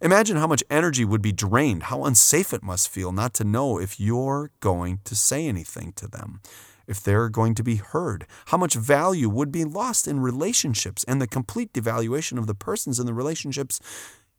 Imagine 0.00 0.36
how 0.36 0.46
much 0.46 0.62
energy 0.68 1.04
would 1.04 1.22
be 1.22 1.32
drained, 1.32 1.84
how 1.84 2.04
unsafe 2.04 2.52
it 2.52 2.62
must 2.62 2.88
feel 2.88 3.10
not 3.10 3.32
to 3.34 3.44
know 3.44 3.80
if 3.80 3.98
you're 3.98 4.50
going 4.60 5.00
to 5.04 5.14
say 5.14 5.46
anything 5.46 5.92
to 5.96 6.06
them 6.06 6.40
if 6.86 7.02
they're 7.02 7.28
going 7.28 7.54
to 7.54 7.62
be 7.62 7.76
heard, 7.76 8.26
how 8.46 8.58
much 8.58 8.74
value 8.74 9.28
would 9.28 9.50
be 9.50 9.64
lost 9.64 10.06
in 10.06 10.20
relationships 10.20 11.04
and 11.04 11.20
the 11.20 11.26
complete 11.26 11.72
devaluation 11.72 12.38
of 12.38 12.46
the 12.46 12.54
persons 12.54 13.00
in 13.00 13.06
the 13.06 13.14
relationships 13.14 13.80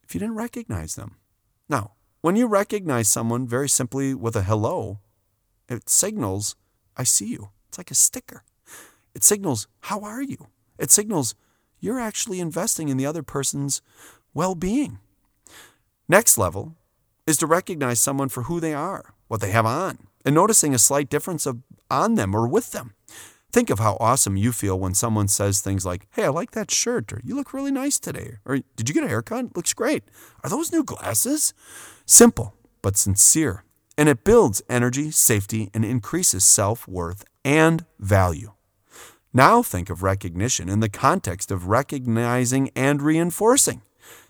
if 0.04 0.14
you 0.14 0.20
didn't 0.20 0.36
recognize 0.36 0.96
them. 0.96 1.16
Now, 1.68 1.94
when 2.26 2.36
you 2.36 2.48
recognize 2.48 3.08
someone 3.08 3.46
very 3.46 3.70
simply 3.70 4.16
with 4.16 4.36
a 4.36 4.42
hello, 4.42 4.98
it 5.70 5.88
signals, 5.88 6.56
I 6.98 7.04
see 7.04 7.28
you. 7.28 7.50
It's 7.68 7.78
like 7.78 7.92
a 7.92 7.94
sticker. 7.94 8.42
It 9.14 9.24
signals, 9.24 9.68
how 9.82 10.00
are 10.00 10.24
you? 10.24 10.48
It 10.80 10.90
signals, 10.90 11.36
you're 11.80 12.00
actually 12.00 12.40
investing 12.40 12.90
in 12.90 12.98
the 12.98 13.06
other 13.06 13.22
person's 13.22 13.84
well 14.34 14.56
being. 14.56 14.98
Next 16.10 16.36
level 16.36 16.74
is 17.28 17.38
to 17.38 17.46
recognize 17.46 18.00
someone 18.00 18.30
for 18.30 18.42
who 18.50 18.60
they 18.60 18.74
are, 18.74 19.14
what 19.28 19.40
they 19.40 19.52
have 19.52 19.68
on, 19.68 20.08
and 20.26 20.34
noticing 20.34 20.74
a 20.74 20.80
slight 20.80 21.12
difference 21.12 21.46
of 21.46 21.62
on 21.92 22.16
them 22.16 22.34
or 22.34 22.48
with 22.48 22.72
them. 22.72 22.95
Think 23.56 23.70
of 23.70 23.80
how 23.80 23.96
awesome 24.02 24.36
you 24.36 24.52
feel 24.52 24.78
when 24.78 24.94
someone 24.94 25.30
says 25.30 25.62
things 25.62 25.86
like, 25.86 26.08
Hey, 26.12 26.26
I 26.26 26.28
like 26.28 26.52
that 26.52 26.70
shirt, 26.70 27.14
or 27.14 27.22
You 27.24 27.38
look 27.38 27.54
really 27.54 27.72
nice 27.72 27.98
today, 27.98 28.34
or 28.44 28.58
Did 28.76 28.90
you 28.90 28.94
get 28.94 29.06
a 29.06 29.08
haircut? 29.08 29.56
Looks 29.56 29.74
great. 29.74 30.04
Are 30.44 30.50
those 30.50 30.74
new 30.74 30.84
glasses? 30.84 31.54
Simple, 32.06 32.54
but 32.82 32.98
sincere. 32.98 33.64
And 33.98 34.10
it 34.10 34.26
builds 34.26 34.62
energy, 34.70 35.10
safety, 35.10 35.70
and 35.74 35.86
increases 35.86 36.44
self 36.44 36.86
worth 36.86 37.24
and 37.46 37.86
value. 37.98 38.52
Now 39.32 39.64
think 39.64 39.90
of 39.90 40.04
recognition 40.04 40.68
in 40.68 40.82
the 40.82 40.90
context 40.90 41.50
of 41.50 41.68
recognizing 41.68 42.72
and 42.76 43.02
reinforcing, 43.02 43.84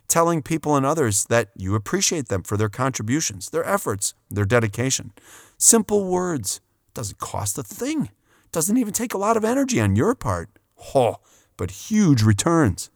telling 0.07 0.43
people 0.43 0.75
and 0.75 0.85
others 0.85 1.25
that 1.29 1.49
you 1.57 1.73
appreciate 1.73 2.27
them 2.27 2.43
for 2.43 2.57
their 2.57 2.69
contributions, 2.69 3.49
their 3.49 3.65
efforts, 3.65 4.13
their 4.29 4.45
dedication. 4.45 5.13
Simple 5.57 6.05
words 6.05 6.61
doesn't 6.93 7.17
cost 7.17 7.57
a 7.57 7.63
thing. 7.63 8.09
Doesn't 8.55 8.77
even 8.77 8.93
take 8.93 9.13
a 9.13 9.17
lot 9.17 9.35
of 9.35 9.43
energy 9.43 9.81
on 9.81 9.97
your 9.97 10.15
part. 10.15 10.47
Oh, 10.95 11.17
but 11.57 11.89
huge 11.91 12.23
returns. 12.23 12.89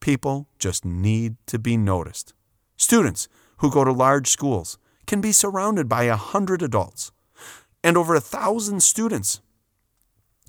People 0.00 0.48
just 0.58 0.82
need 0.82 1.36
to 1.44 1.58
be 1.58 1.76
noticed. 1.76 2.32
Students 2.78 3.28
who 3.58 3.70
go 3.70 3.84
to 3.84 3.92
large 3.92 4.28
schools 4.28 4.78
can 5.06 5.20
be 5.20 5.30
surrounded 5.30 5.90
by 5.90 6.04
a 6.04 6.16
hundred 6.16 6.62
adults 6.62 7.12
and 7.82 7.98
over 7.98 8.14
a 8.14 8.20
thousand 8.20 8.82
students. 8.82 9.42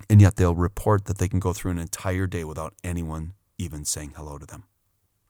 And 0.08 0.22
yet 0.22 0.36
they'll 0.36 0.54
report 0.54 1.04
that 1.04 1.18
they 1.18 1.28
can 1.28 1.38
go 1.38 1.52
through 1.52 1.72
an 1.72 1.78
entire 1.78 2.26
day 2.26 2.42
without 2.42 2.72
anyone 2.82 3.34
even 3.58 3.84
saying 3.84 4.14
hello 4.16 4.38
to 4.38 4.46
them. 4.46 4.64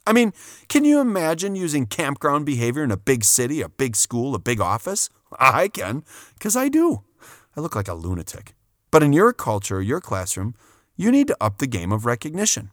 I 0.06 0.12
mean, 0.12 0.34
can 0.68 0.84
you 0.84 1.00
imagine 1.00 1.56
using 1.56 1.86
campground 1.86 2.46
behavior 2.46 2.84
in 2.84 2.92
a 2.92 2.96
big 2.96 3.24
city, 3.24 3.60
a 3.60 3.68
big 3.68 3.96
school, 3.96 4.36
a 4.36 4.38
big 4.38 4.60
office? 4.60 5.10
I 5.36 5.66
can, 5.66 6.04
because 6.34 6.54
I 6.54 6.68
do. 6.68 7.02
I 7.56 7.60
look 7.60 7.74
like 7.74 7.88
a 7.88 7.94
lunatic. 7.94 8.55
But 8.96 9.02
in 9.02 9.12
your 9.12 9.34
culture, 9.34 9.82
your 9.82 10.00
classroom, 10.00 10.54
you 10.96 11.10
need 11.10 11.26
to 11.26 11.36
up 11.38 11.58
the 11.58 11.66
game 11.66 11.92
of 11.92 12.06
recognition. 12.06 12.70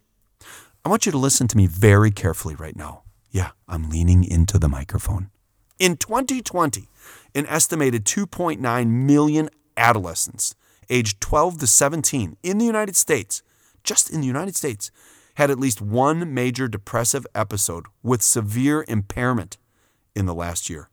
I 0.86 0.88
want 0.88 1.06
you 1.06 1.12
to 1.12 1.18
listen 1.18 1.50
to 1.50 1.58
me 1.58 1.68
very 1.68 2.12
carefully 2.12 2.56
right 2.56 2.78
now. 2.78 3.04
Yeah, 3.30 3.50
I'm 3.68 3.90
leaning 3.90 4.24
into 4.24 4.58
the 4.58 4.70
microphone. 4.70 5.32
In 5.80 5.98
2020, 5.98 6.88
an 7.36 7.46
estimated 7.48 8.06
2.9 8.06 8.88
million 8.88 9.50
adolescents 9.76 10.56
aged 10.90 11.20
12 11.20 11.58
to 11.58 11.68
17 11.68 12.38
in 12.42 12.58
the 12.58 12.64
United 12.64 12.96
States, 12.96 13.44
just 13.84 14.10
in 14.10 14.22
the 14.22 14.28
United 14.28 14.56
States, 14.56 14.92
had 15.34 15.52
at 15.52 15.60
least 15.60 15.82
one 15.82 16.34
major 16.34 16.70
depressive 16.70 17.28
episode 17.36 17.88
with 18.02 18.22
severe 18.22 18.86
impairment 18.88 19.58
in 20.16 20.26
the 20.26 20.34
last 20.34 20.70
year. 20.70 20.88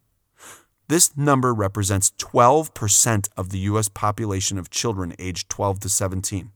This 0.90 1.16
number 1.16 1.54
represents 1.54 2.10
12% 2.18 3.28
of 3.36 3.50
the 3.50 3.60
U.S. 3.70 3.88
population 3.88 4.58
of 4.58 4.70
children 4.70 5.14
aged 5.20 5.48
12 5.48 5.78
to 5.78 5.88
17. 5.88 6.50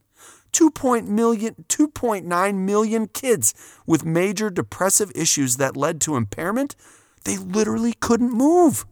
2.9 0.51 2.55
million 2.55 3.07
kids 3.07 3.53
with 3.87 4.03
major 4.03 4.49
depressive 4.49 5.09
issues 5.15 5.55
that 5.55 5.77
led 5.77 6.01
to 6.01 6.17
impairment, 6.17 6.75
they 7.23 7.37
literally 7.37 7.93
couldn't 7.93 8.33
move. 8.33 8.85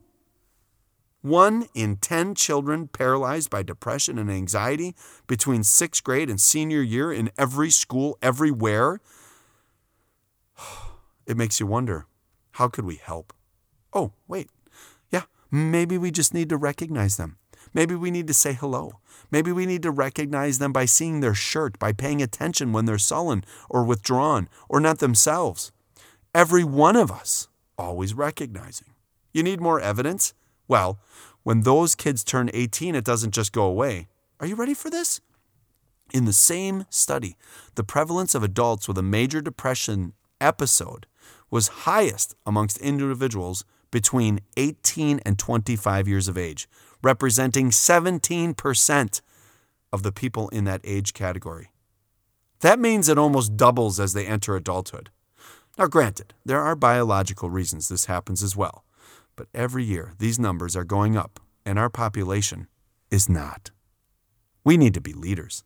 One 1.21 1.67
in 1.75 1.97
10 1.97 2.35
children 2.35 2.87
paralyzed 2.87 3.49
by 3.49 3.63
depression 3.63 4.17
and 4.17 4.31
anxiety 4.31 4.95
between 5.27 5.65
sixth 5.65 6.05
grade 6.05 6.29
and 6.29 6.39
senior 6.39 6.81
year 6.81 7.11
in 7.11 7.29
every 7.37 7.69
school, 7.69 8.17
everywhere. 8.21 9.01
It 11.25 11.35
makes 11.35 11.59
you 11.59 11.67
wonder 11.67 12.05
how 12.51 12.69
could 12.69 12.85
we 12.85 12.95
help? 12.95 13.33
Oh, 13.91 14.13
wait. 14.25 14.49
Maybe 15.55 15.99
we 15.99 16.09
just 16.09 16.33
need 16.33 16.49
to 16.49 16.57
recognize 16.57 17.17
them. 17.17 17.37
Maybe 17.75 17.93
we 17.93 18.09
need 18.09 18.25
to 18.25 18.33
say 18.33 18.53
hello. 18.53 18.93
Maybe 19.29 19.51
we 19.51 19.67
need 19.67 19.83
to 19.83 19.91
recognize 19.91 20.57
them 20.57 20.73
by 20.73 20.85
seeing 20.85 21.19
their 21.19 21.35
shirt, 21.35 21.77
by 21.77 21.93
paying 21.93 22.23
attention 22.23 22.73
when 22.73 22.85
they're 22.85 22.97
sullen 22.97 23.43
or 23.69 23.83
withdrawn 23.83 24.49
or 24.67 24.79
not 24.79 24.97
themselves. 24.97 25.71
Every 26.33 26.63
one 26.63 26.95
of 26.95 27.11
us 27.11 27.49
always 27.77 28.15
recognizing. 28.15 28.95
You 29.31 29.43
need 29.43 29.61
more 29.61 29.79
evidence? 29.79 30.33
Well, 30.67 30.97
when 31.43 31.61
those 31.61 31.93
kids 31.93 32.23
turn 32.23 32.49
18, 32.51 32.95
it 32.95 33.05
doesn't 33.05 33.35
just 33.35 33.51
go 33.53 33.65
away. 33.65 34.07
Are 34.39 34.47
you 34.47 34.55
ready 34.55 34.73
for 34.73 34.89
this? 34.89 35.21
In 36.11 36.25
the 36.25 36.33
same 36.33 36.87
study, 36.89 37.37
the 37.75 37.83
prevalence 37.83 38.33
of 38.33 38.41
adults 38.41 38.87
with 38.87 38.97
a 38.97 39.03
major 39.03 39.39
depression 39.39 40.13
episode 40.41 41.05
was 41.51 41.85
highest 41.85 42.33
amongst 42.43 42.79
individuals 42.79 43.65
between 43.93 44.39
18 44.57 45.19
and 45.23 45.37
25 45.37 46.07
years 46.07 46.27
of 46.27 46.35
age, 46.35 46.67
representing 47.03 47.69
17% 47.69 49.21
of 49.93 50.01
the 50.01 50.11
people 50.11 50.49
in 50.49 50.63
that 50.63 50.81
age 50.83 51.13
category. 51.13 51.69
That 52.61 52.79
means 52.79 53.07
it 53.07 53.19
almost 53.19 53.55
doubles 53.55 53.99
as 53.99 54.13
they 54.13 54.25
enter 54.25 54.55
adulthood. 54.55 55.11
Now, 55.77 55.85
granted, 55.85 56.33
there 56.43 56.59
are 56.59 56.75
biological 56.75 57.51
reasons 57.51 57.87
this 57.87 58.05
happens 58.05 58.41
as 58.41 58.55
well. 58.55 58.83
But 59.35 59.47
every 59.53 59.83
year, 59.83 60.13
these 60.17 60.39
numbers 60.39 60.75
are 60.75 60.83
going 60.83 61.15
up, 61.15 61.39
and 61.63 61.77
our 61.77 61.89
population 61.89 62.67
is 63.11 63.29
not. 63.29 63.69
We 64.63 64.75
need 64.75 64.95
to 64.95 65.01
be 65.01 65.13
leaders. 65.13 65.63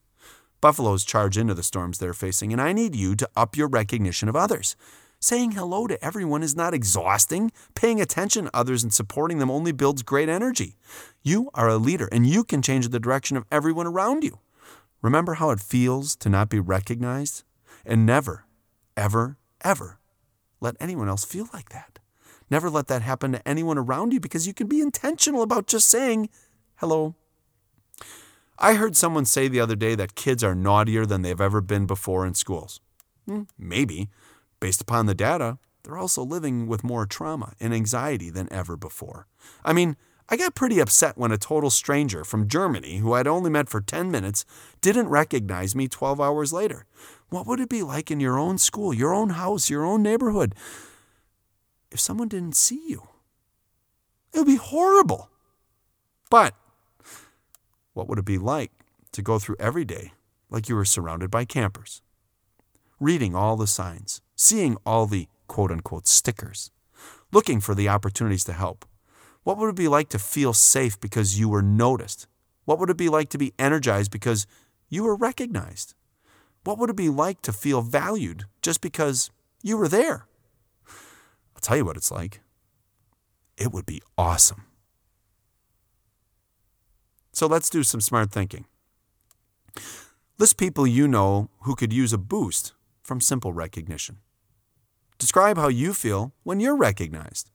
Buffaloes 0.60 1.06
charge 1.06 1.38
into 1.38 1.54
the 1.54 1.64
storms 1.64 2.00
they're 2.00 2.14
facing, 2.14 2.52
and 2.52 2.62
I 2.62 2.74
need 2.74 2.94
you 2.94 3.16
to 3.16 3.30
up 3.38 3.56
your 3.56 3.70
recognition 3.70 4.28
of 4.28 4.36
others. 4.36 4.76
Saying 5.20 5.54
hello 5.54 5.88
to 5.88 6.04
everyone 6.04 6.44
is 6.44 6.56
not 6.56 6.76
exhausting. 6.76 7.52
Paying 7.74 8.00
attention 8.00 8.46
to 8.46 8.56
others 8.56 8.84
and 8.84 8.94
supporting 8.94 9.40
them 9.40 9.50
only 9.50 9.72
builds 9.72 10.04
great 10.04 10.30
energy. 10.30 10.76
You 11.24 11.50
are 11.56 11.68
a 11.68 11.78
leader, 11.78 12.08
and 12.12 12.28
you 12.28 12.44
can 12.44 12.62
change 12.62 12.90
the 12.90 13.00
direction 13.00 13.36
of 13.36 13.46
everyone 13.52 13.88
around 13.88 14.24
you. 14.24 14.40
Remember 15.02 15.36
how 15.36 15.50
it 15.50 15.60
feels 15.60 16.16
to 16.18 16.30
not 16.30 16.50
be 16.50 16.60
recognized? 16.60 17.44
And 17.84 18.06
never, 18.06 18.46
ever, 18.96 19.38
ever 19.62 20.00
let 20.60 20.76
anyone 20.80 21.10
else 21.10 21.26
feel 21.26 21.50
like 21.52 21.70
that. 21.70 21.98
Never 22.50 22.70
let 22.70 22.88
that 22.88 23.02
happen 23.02 23.32
to 23.32 23.48
anyone 23.48 23.78
around 23.78 24.14
you 24.14 24.20
because 24.20 24.46
you 24.46 24.54
can 24.54 24.68
be 24.68 24.82
intentional 24.82 25.42
about 25.42 25.68
just 25.68 25.88
saying 25.88 26.30
hello. 26.76 27.16
I 28.60 28.76
heard 28.76 28.96
someone 28.96 29.26
say 29.26 29.48
the 29.48 29.60
other 29.60 29.76
day 29.76 29.96
that 29.96 30.16
kids 30.16 30.44
are 30.44 30.56
naughtier 30.56 31.06
than 31.06 31.22
they've 31.24 31.42
ever 31.42 31.62
been 31.62 31.86
before 31.86 32.26
in 32.26 32.34
schools. 32.34 32.82
Hmm, 33.28 33.44
maybe. 33.58 34.10
Based 34.60 34.82
upon 34.82 35.06
the 35.06 35.14
data, 35.14 35.58
they're 35.84 35.98
also 35.98 36.24
living 36.24 36.68
with 36.68 36.84
more 36.84 37.06
trauma 37.06 37.54
and 37.60 37.74
anxiety 37.74 38.30
than 38.30 38.52
ever 38.52 38.76
before. 38.76 39.28
I 39.64 39.74
mean, 39.74 39.96
I 40.30 40.36
got 40.36 40.56
pretty 40.56 40.80
upset 40.80 41.18
when 41.18 41.32
a 41.32 41.38
total 41.38 41.70
stranger 41.70 42.24
from 42.24 42.50
Germany, 42.50 42.98
who 42.98 43.14
I'd 43.14 43.28
only 43.28 43.50
met 43.50 43.70
for 43.70 43.80
10 43.80 44.12
minutes, 44.12 44.44
didn't 44.82 45.08
recognize 45.08 45.76
me 45.76 45.88
12 45.88 46.20
hours 46.20 46.52
later. 46.52 46.86
What 47.30 47.48
would 47.48 47.60
it 47.60 47.70
be 47.70 47.84
like 47.84 48.12
in 48.12 48.20
your 48.20 48.38
own 48.38 48.58
school, 48.58 48.94
your 48.94 49.14
own 49.14 49.30
house, 49.30 49.70
your 49.70 49.86
own 49.86 50.04
neighborhood? 50.04 50.54
if 51.92 52.00
someone 52.00 52.28
didn't 52.28 52.56
see 52.56 52.82
you. 52.88 53.08
It 54.34 54.40
would 54.40 54.48
be 54.48 54.56
horrible. 54.56 55.30
But 56.30 56.54
what 57.94 58.08
would 58.08 58.20
it 58.20 58.26
be 58.26 58.38
like 58.38 58.72
to 59.14 59.22
go 59.22 59.40
through 59.40 59.56
every 59.60 59.86
day 59.86 60.14
like 60.50 60.70
you 60.70 60.76
were 60.76 60.86
surrounded 60.86 61.32
by 61.32 61.46
campers? 61.46 62.02
Reading 63.00 63.36
all 63.36 63.56
the 63.56 63.68
signs, 63.68 64.22
seeing 64.38 64.78
all 64.86 65.08
the 65.08 65.28
quote 65.48 65.72
unquote 65.72 66.08
stickers, 66.08 66.72
looking 67.34 67.60
for 67.60 67.76
the 67.76 67.90
opportunities 67.90 68.46
to 68.46 68.54
help. 68.54 68.86
What 69.44 69.58
would 69.58 69.70
it 69.70 69.76
be 69.76 69.88
like 69.88 70.10
to 70.10 70.20
feel 70.20 70.54
safe 70.54 71.00
because 71.00 71.40
you 71.40 71.50
were 71.50 71.62
noticed? 71.62 72.28
What 72.64 72.80
would 72.80 72.90
it 72.90 72.98
be 72.98 73.10
like 73.10 73.30
to 73.30 73.38
be 73.38 73.54
energized 73.58 74.12
because 74.12 74.46
you 74.90 75.04
were 75.04 75.16
recognized? 75.16 75.96
What 76.64 76.78
would 76.78 76.90
it 76.90 76.96
be 76.96 77.10
like 77.10 77.42
to 77.42 77.54
feel 77.54 77.82
valued 77.82 78.46
just 78.62 78.82
because 78.82 79.32
you 79.64 79.78
were 79.78 79.88
there? 79.88 80.28
I'll 80.88 81.62
tell 81.62 81.78
you 81.78 81.86
what 81.86 81.98
it's 81.98 82.12
like. 82.12 82.42
It 83.58 83.72
would 83.72 83.86
be 83.86 84.02
awesome. 84.18 84.66
So 87.32 87.48
let's 87.48 87.70
do 87.70 87.84
some 87.84 88.02
smart 88.02 88.32
thinking. 88.32 88.66
List 90.38 90.58
people 90.58 90.86
you 90.86 91.08
know 91.08 91.50
who 91.62 91.76
could 91.76 91.94
use 91.94 92.14
a 92.14 92.18
boost 92.18 92.74
from 93.02 93.22
simple 93.22 93.54
recognition. 93.54 94.18
Describe 95.18 95.58
how 95.58 95.68
you 95.68 95.94
feel 95.94 96.34
when 96.44 96.60
you're 96.60 96.76
recognized. 96.76 97.50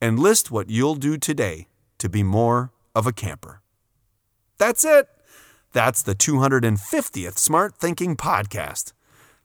And 0.00 0.18
list 0.18 0.50
what 0.50 0.70
you'll 0.70 0.94
do 0.94 1.18
today 1.18 1.68
to 1.98 2.08
be 2.08 2.22
more 2.22 2.72
of 2.94 3.06
a 3.06 3.12
camper. 3.12 3.60
That's 4.56 4.84
it. 4.84 5.08
That's 5.72 6.02
the 6.02 6.14
250th 6.14 7.38
Smart 7.38 7.74
Thinking 7.76 8.16
Podcast. 8.16 8.92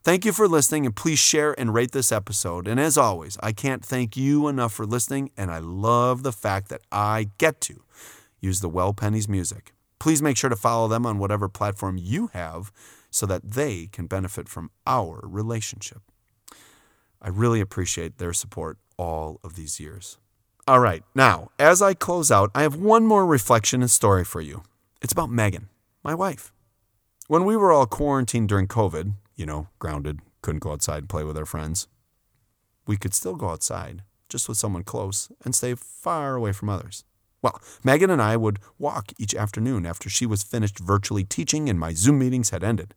Thank 0.04 0.26
you 0.26 0.32
for 0.32 0.48
listening, 0.48 0.86
and 0.86 0.96
please 0.96 1.20
share 1.20 1.58
and 1.60 1.74
rate 1.74 1.92
this 1.92 2.12
episode. 2.12 2.68
And 2.68 2.80
as 2.80 2.98
always, 2.98 3.38
I 3.42 3.52
can't 3.52 3.84
thank 3.84 4.16
you 4.16 4.48
enough 4.48 4.74
for 4.74 4.86
listening, 4.86 5.32
and 5.36 5.52
I 5.52 5.60
love 5.60 6.24
the 6.24 6.32
fact 6.32 6.70
that 6.70 6.82
I 6.92 7.30
get 7.38 7.60
to 7.62 7.84
use 8.40 8.62
the 8.62 8.70
Well 8.70 8.94
Pennies 8.94 9.28
music. 9.28 9.74
Please 10.00 10.22
make 10.22 10.38
sure 10.38 10.50
to 10.50 10.56
follow 10.56 10.88
them 10.88 11.06
on 11.06 11.20
whatever 11.20 11.50
platform 11.50 11.98
you 11.98 12.28
have 12.28 12.72
so 13.10 13.26
that 13.26 13.52
they 13.52 13.88
can 13.92 14.08
benefit 14.08 14.50
from 14.50 14.72
our 14.86 15.22
relationship. 15.24 16.02
I 17.24 17.30
really 17.30 17.62
appreciate 17.62 18.18
their 18.18 18.34
support 18.34 18.78
all 18.98 19.40
of 19.44 19.56
these 19.56 19.80
years. 19.80 20.18
All 20.68 20.80
right, 20.80 21.04
now, 21.16 21.52
as 21.58 21.82
I 21.82 21.94
close 21.94 22.32
out, 22.32 22.52
I 22.54 22.64
have 22.64 22.76
one 22.76 23.06
more 23.06 23.26
reflection 23.26 23.82
and 23.82 23.90
story 23.90 24.26
for 24.26 24.42
you. 24.42 24.64
It's 25.02 25.14
about 25.14 25.30
Megan, 25.30 25.70
my 26.04 26.14
wife. 26.14 26.52
When 27.28 27.46
we 27.46 27.56
were 27.56 27.72
all 27.72 27.86
quarantined 27.86 28.50
during 28.50 28.68
COVID, 28.68 29.14
you 29.36 29.46
know, 29.46 29.68
grounded, 29.80 30.20
couldn't 30.42 30.62
go 30.62 30.74
outside 30.74 31.00
and 31.00 31.10
play 31.10 31.24
with 31.24 31.38
our 31.38 31.46
friends. 31.46 31.88
We 32.86 32.98
could 32.98 33.14
still 33.14 33.36
go 33.36 33.50
outside, 33.50 34.04
just 34.28 34.50
with 34.50 34.58
someone 34.58 34.84
close, 34.84 35.32
and 35.46 35.56
stay 35.56 35.76
far 35.76 36.36
away 36.36 36.52
from 36.52 36.70
others. 36.70 37.06
Well, 37.42 37.62
Megan 37.84 38.10
and 38.10 38.22
I 38.22 38.38
would 38.38 38.60
walk 38.78 39.12
each 39.18 39.36
afternoon 39.36 39.86
after 39.86 40.10
she 40.10 40.26
was 40.26 40.44
finished 40.44 40.80
virtually 40.80 41.26
teaching 41.26 41.70
and 41.70 41.78
my 41.78 41.94
Zoom 41.94 42.20
meetings 42.20 42.52
had 42.52 42.64
ended. 42.64 42.94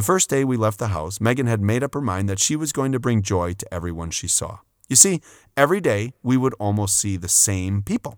The 0.00 0.06
first 0.06 0.30
day 0.30 0.44
we 0.44 0.56
left 0.56 0.78
the 0.78 0.88
house, 0.88 1.20
Megan 1.20 1.46
had 1.46 1.60
made 1.60 1.82
up 1.82 1.92
her 1.92 2.00
mind 2.00 2.26
that 2.30 2.38
she 2.38 2.56
was 2.56 2.72
going 2.72 2.90
to 2.92 2.98
bring 2.98 3.20
joy 3.20 3.52
to 3.52 3.74
everyone 3.74 4.10
she 4.10 4.28
saw. 4.28 4.60
You 4.88 4.96
see, 4.96 5.20
every 5.58 5.78
day 5.78 6.14
we 6.22 6.38
would 6.38 6.54
almost 6.54 6.96
see 6.96 7.18
the 7.18 7.28
same 7.28 7.82
people 7.82 8.16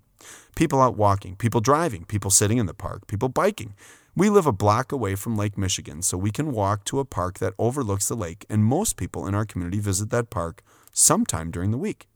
people 0.55 0.81
out 0.81 0.97
walking, 0.97 1.35
people 1.35 1.61
driving, 1.61 2.05
people 2.05 2.31
sitting 2.31 2.59
in 2.59 2.66
the 2.66 2.73
park, 2.73 3.09
people 3.09 3.29
biking. 3.29 3.75
We 4.14 4.31
live 4.31 4.47
a 4.47 4.53
block 4.53 4.92
away 4.92 5.16
from 5.16 5.37
Lake 5.37 5.59
Michigan, 5.59 6.03
so 6.03 6.16
we 6.16 6.31
can 6.31 6.53
walk 6.53 6.85
to 6.85 7.01
a 7.01 7.05
park 7.05 7.40
that 7.40 7.55
overlooks 7.59 8.07
the 8.07 8.14
lake, 8.14 8.47
and 8.49 8.64
most 8.64 8.97
people 8.97 9.27
in 9.27 9.35
our 9.35 9.45
community 9.45 9.81
visit 9.81 10.11
that 10.11 10.31
park 10.31 10.62
sometime 10.92 11.51
during 11.51 11.73
the 11.73 11.79
week. 11.79 12.07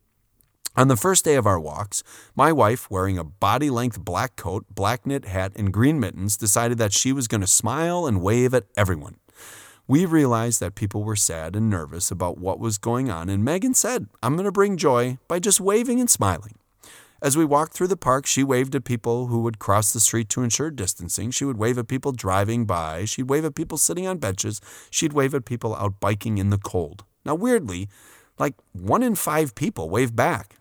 On 0.77 0.87
the 0.87 0.97
first 0.97 1.25
day 1.25 1.35
of 1.35 1.45
our 1.45 1.59
walks, 1.59 2.05
my 2.37 2.53
wife, 2.53 2.89
wearing 2.89 3.19
a 3.19 3.25
body 3.25 3.71
length 3.71 3.99
black 3.99 4.37
coat, 4.37 4.65
black 4.71 5.05
knit 5.05 5.25
hat, 5.25 5.51
and 5.57 5.73
green 5.73 5.99
mittens, 5.99 6.37
decided 6.37 6.79
that 6.79 6.93
she 6.93 7.13
was 7.13 7.27
going 7.27 7.41
to 7.41 7.49
smile 7.49 8.07
and 8.07 8.23
wave 8.23 8.55
at 8.55 8.67
everyone. 8.77 9.17
We 9.89 10.05
realized 10.05 10.59
that 10.61 10.75
people 10.75 11.05
were 11.05 11.15
sad 11.15 11.55
and 11.55 11.71
nervous 11.71 12.11
about 12.11 12.39
what 12.39 12.59
was 12.59 12.77
going 12.77 13.09
on, 13.09 13.29
and 13.29 13.45
Megan 13.45 13.73
said, 13.73 14.09
I'm 14.21 14.35
going 14.35 14.47
to 14.47 14.53
bring 14.53 14.77
joy 14.77 15.19
by 15.29 15.39
just 15.39 15.61
waving 15.61 16.01
and 16.01 16.11
smiling. 16.11 16.59
As 17.23 17.37
we 17.37 17.45
walked 17.45 17.73
through 17.73 17.87
the 17.87 17.97
park, 17.97 18.27
she 18.27 18.43
waved 18.43 18.75
at 18.75 18.85
people 18.85 19.29
who 19.29 19.41
would 19.43 19.61
cross 19.61 19.93
the 19.93 20.01
street 20.01 20.29
to 20.31 20.43
ensure 20.43 20.73
distancing. 20.73 21.31
She 21.31 21.45
would 21.45 21.57
wave 21.57 21.79
at 21.79 21.87
people 21.87 22.11
driving 22.11 22.67
by. 22.67 23.05
She'd 23.05 23.31
wave 23.31 23.45
at 23.45 23.55
people 23.55 23.79
sitting 23.79 24.09
on 24.09 24.19
benches. 24.19 24.61
She'd 24.91 25.13
wave 25.13 25.35
at 25.35 25.45
people 25.45 25.75
out 25.77 26.01
biking 26.01 26.39
in 26.39 26.51
the 26.51 26.59
cold. 26.59 27.05
Now, 27.25 27.37
weirdly, 27.37 27.89
like 28.39 28.55
one 28.73 29.05
in 29.05 29.15
five 29.15 29.55
people 29.55 29.89
waved 29.89 30.17
back. 30.17 30.57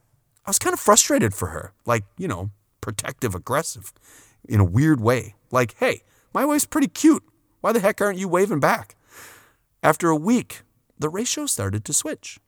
I 0.46 0.52
was 0.52 0.60
kind 0.60 0.74
of 0.74 0.80
frustrated 0.80 1.34
for 1.34 1.48
her, 1.48 1.74
like, 1.88 2.04
you 2.18 2.28
know, 2.28 2.52
protective 2.80 3.34
aggressive 3.34 3.92
in 4.48 4.60
a 4.60 4.66
weird 4.66 5.02
way. 5.02 5.34
Like, 5.50 5.76
hey, 5.80 6.04
my 6.32 6.46
wife's 6.46 6.66
pretty 6.66 6.88
cute. 6.88 7.24
Why 7.62 7.72
the 7.72 7.80
heck 7.80 8.00
aren't 8.00 8.20
you 8.20 8.28
waving 8.28 8.60
back? 8.60 8.95
After 9.86 10.10
a 10.10 10.16
week, 10.16 10.64
the 10.98 11.10
ratio 11.10 11.46
started 11.46 11.86
to 11.86 11.94
switch. 11.94 12.40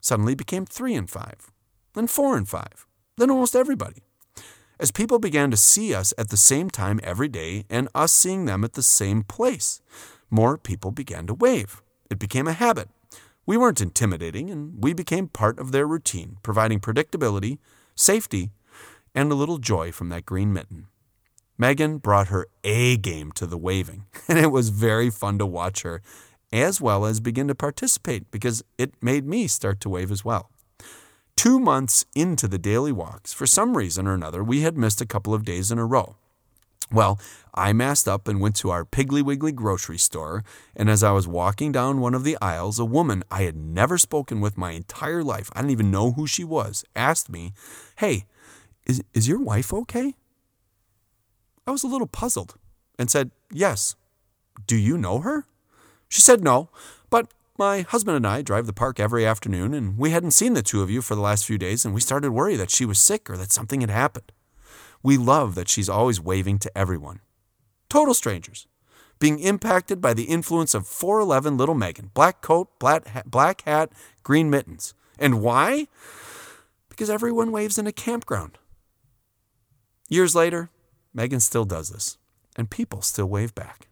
Suddenly 0.00 0.34
became 0.34 0.64
three 0.64 0.94
and 0.94 1.10
five, 1.10 1.52
then 1.92 2.06
four 2.06 2.38
and 2.38 2.48
five, 2.48 2.86
then 3.18 3.30
almost 3.30 3.54
everybody. 3.54 4.04
As 4.80 4.90
people 4.90 5.18
began 5.18 5.50
to 5.50 5.58
see 5.58 5.94
us 5.94 6.14
at 6.16 6.30
the 6.30 6.38
same 6.38 6.70
time 6.70 7.00
every 7.02 7.28
day 7.28 7.66
and 7.68 7.86
us 7.94 8.14
seeing 8.14 8.46
them 8.46 8.64
at 8.64 8.72
the 8.72 8.82
same 8.82 9.24
place, 9.24 9.82
more 10.30 10.56
people 10.56 10.90
began 10.90 11.26
to 11.26 11.34
wave. 11.34 11.82
It 12.08 12.18
became 12.18 12.48
a 12.48 12.54
habit. 12.54 12.88
We 13.44 13.58
weren't 13.58 13.82
intimidating, 13.82 14.48
and 14.50 14.82
we 14.82 14.94
became 14.94 15.28
part 15.28 15.58
of 15.58 15.70
their 15.70 15.86
routine, 15.86 16.38
providing 16.42 16.80
predictability, 16.80 17.58
safety, 17.94 18.52
and 19.14 19.30
a 19.30 19.34
little 19.34 19.58
joy 19.58 19.92
from 19.92 20.08
that 20.08 20.24
green 20.24 20.50
mitten. 20.50 20.86
Megan 21.62 21.98
brought 21.98 22.26
her 22.26 22.48
A 22.64 22.96
game 22.96 23.30
to 23.36 23.46
the 23.46 23.56
waving, 23.56 24.06
and 24.28 24.36
it 24.36 24.50
was 24.50 24.70
very 24.70 25.10
fun 25.10 25.38
to 25.38 25.46
watch 25.46 25.82
her, 25.82 26.02
as 26.52 26.80
well 26.80 27.04
as 27.04 27.20
begin 27.20 27.46
to 27.46 27.54
participate 27.54 28.28
because 28.32 28.64
it 28.78 29.00
made 29.00 29.24
me 29.24 29.46
start 29.46 29.78
to 29.82 29.88
wave 29.88 30.10
as 30.10 30.24
well. 30.24 30.50
Two 31.36 31.60
months 31.60 32.04
into 32.16 32.48
the 32.48 32.58
daily 32.58 32.90
walks, 32.90 33.32
for 33.32 33.46
some 33.46 33.76
reason 33.76 34.08
or 34.08 34.14
another, 34.14 34.42
we 34.42 34.62
had 34.62 34.76
missed 34.76 35.00
a 35.00 35.06
couple 35.06 35.32
of 35.32 35.44
days 35.44 35.70
in 35.70 35.78
a 35.78 35.86
row. 35.86 36.16
Well, 36.90 37.20
I 37.54 37.72
masked 37.72 38.08
up 38.08 38.26
and 38.26 38.40
went 38.40 38.56
to 38.56 38.70
our 38.70 38.84
Piggly 38.84 39.22
Wiggly 39.22 39.52
grocery 39.52 39.98
store, 39.98 40.42
and 40.74 40.90
as 40.90 41.04
I 41.04 41.12
was 41.12 41.28
walking 41.28 41.70
down 41.70 42.00
one 42.00 42.14
of 42.14 42.24
the 42.24 42.36
aisles, 42.42 42.80
a 42.80 42.84
woman 42.84 43.22
I 43.30 43.42
had 43.42 43.54
never 43.54 43.98
spoken 43.98 44.40
with 44.40 44.58
my 44.58 44.72
entire 44.72 45.22
life, 45.22 45.48
I 45.52 45.60
didn't 45.60 45.70
even 45.70 45.92
know 45.92 46.10
who 46.10 46.26
she 46.26 46.42
was, 46.42 46.84
asked 46.96 47.30
me, 47.30 47.52
Hey, 47.98 48.24
is, 48.84 49.04
is 49.14 49.28
your 49.28 49.38
wife 49.38 49.72
okay? 49.72 50.16
I 51.66 51.70
was 51.70 51.84
a 51.84 51.88
little 51.88 52.06
puzzled 52.06 52.54
and 52.98 53.10
said, 53.10 53.30
Yes. 53.52 53.94
Do 54.66 54.76
you 54.76 54.98
know 54.98 55.20
her? 55.20 55.46
She 56.08 56.20
said 56.20 56.42
no, 56.42 56.68
but 57.08 57.32
my 57.58 57.82
husband 57.82 58.16
and 58.16 58.26
I 58.26 58.42
drive 58.42 58.66
the 58.66 58.72
park 58.72 59.00
every 59.00 59.24
afternoon, 59.24 59.72
and 59.72 59.96
we 59.96 60.10
hadn't 60.10 60.32
seen 60.32 60.54
the 60.54 60.62
two 60.62 60.82
of 60.82 60.90
you 60.90 61.00
for 61.00 61.14
the 61.14 61.20
last 61.20 61.46
few 61.46 61.58
days, 61.58 61.84
and 61.84 61.94
we 61.94 62.00
started 62.00 62.26
to 62.26 62.32
worry 62.32 62.56
that 62.56 62.70
she 62.70 62.84
was 62.84 62.98
sick 62.98 63.30
or 63.30 63.36
that 63.36 63.52
something 63.52 63.80
had 63.80 63.90
happened. 63.90 64.32
We 65.02 65.16
love 65.16 65.54
that 65.54 65.68
she's 65.68 65.88
always 65.88 66.20
waving 66.20 66.58
to 66.60 66.78
everyone. 66.78 67.20
Total 67.88 68.14
strangers. 68.14 68.66
Being 69.18 69.38
impacted 69.38 70.00
by 70.00 70.14
the 70.14 70.24
influence 70.24 70.74
of 70.74 70.84
4'11 70.84 71.58
little 71.58 71.74
Megan. 71.74 72.10
Black 72.14 72.40
coat, 72.40 72.68
black 72.78 73.06
hat, 73.06 73.30
black 73.30 73.62
hat, 73.62 73.92
green 74.22 74.50
mittens. 74.50 74.94
And 75.18 75.40
why? 75.40 75.86
Because 76.88 77.10
everyone 77.10 77.52
waves 77.52 77.78
in 77.78 77.86
a 77.86 77.92
campground. 77.92 78.58
Years 80.08 80.34
later, 80.34 80.70
Megan 81.14 81.40
still 81.40 81.64
does 81.64 81.90
this, 81.90 82.18
and 82.56 82.70
people 82.70 83.02
still 83.02 83.26
wave 83.26 83.54
back. 83.54 83.88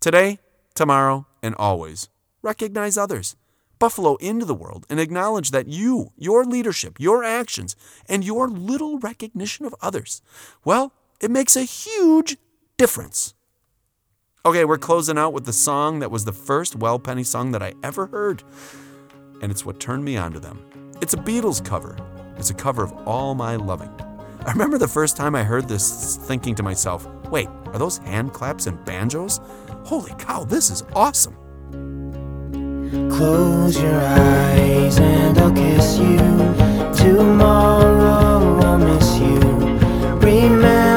Today, 0.00 0.38
tomorrow, 0.74 1.26
and 1.42 1.54
always, 1.56 2.08
recognize 2.42 2.96
others 2.96 3.36
buffalo 3.78 4.16
into 4.16 4.44
the 4.44 4.54
world 4.54 4.86
and 4.90 5.00
acknowledge 5.00 5.50
that 5.50 5.68
you, 5.68 6.12
your 6.16 6.44
leadership, 6.44 6.98
your 6.98 7.24
actions, 7.24 7.76
and 8.08 8.24
your 8.24 8.48
little 8.48 8.98
recognition 8.98 9.64
of 9.64 9.74
others, 9.80 10.22
well, 10.64 10.92
it 11.20 11.30
makes 11.30 11.56
a 11.56 11.62
huge 11.62 12.36
difference. 12.76 13.34
Okay, 14.44 14.64
we're 14.64 14.78
closing 14.78 15.18
out 15.18 15.32
with 15.32 15.44
the 15.44 15.52
song 15.52 15.98
that 15.98 16.10
was 16.10 16.24
the 16.24 16.32
first 16.32 16.76
Well 16.76 16.98
Penny 16.98 17.24
song 17.24 17.52
that 17.52 17.62
I 17.62 17.74
ever 17.82 18.06
heard, 18.06 18.42
and 19.42 19.50
it's 19.50 19.64
what 19.64 19.80
turned 19.80 20.04
me 20.04 20.16
onto 20.16 20.38
them. 20.38 20.64
It's 21.00 21.14
a 21.14 21.18
Beatles 21.18 21.64
cover. 21.64 21.96
It's 22.36 22.50
a 22.50 22.54
cover 22.54 22.82
of 22.84 22.92
All 23.06 23.34
My 23.34 23.56
Loving. 23.56 24.07
I 24.48 24.52
remember 24.52 24.78
the 24.78 24.88
first 24.88 25.14
time 25.14 25.34
I 25.34 25.44
heard 25.44 25.68
this 25.68 26.16
thinking 26.16 26.54
to 26.54 26.62
myself, 26.62 27.06
wait, 27.30 27.48
are 27.66 27.78
those 27.78 27.98
hand 27.98 28.32
claps 28.32 28.66
and 28.66 28.82
banjos? 28.86 29.42
Holy 29.84 30.14
cow, 30.16 30.44
this 30.44 30.70
is 30.70 30.84
awesome. 30.94 31.36
Close 33.10 33.78
your 33.78 34.00
eyes 34.00 34.98
and 34.98 35.36
I'll 35.36 35.52
kiss 35.52 35.98
you. 35.98 36.16
Tomorrow 36.96 38.58
I'll 38.64 38.78
miss 38.78 39.18
you. 39.18 39.38
Remember, 40.16 40.87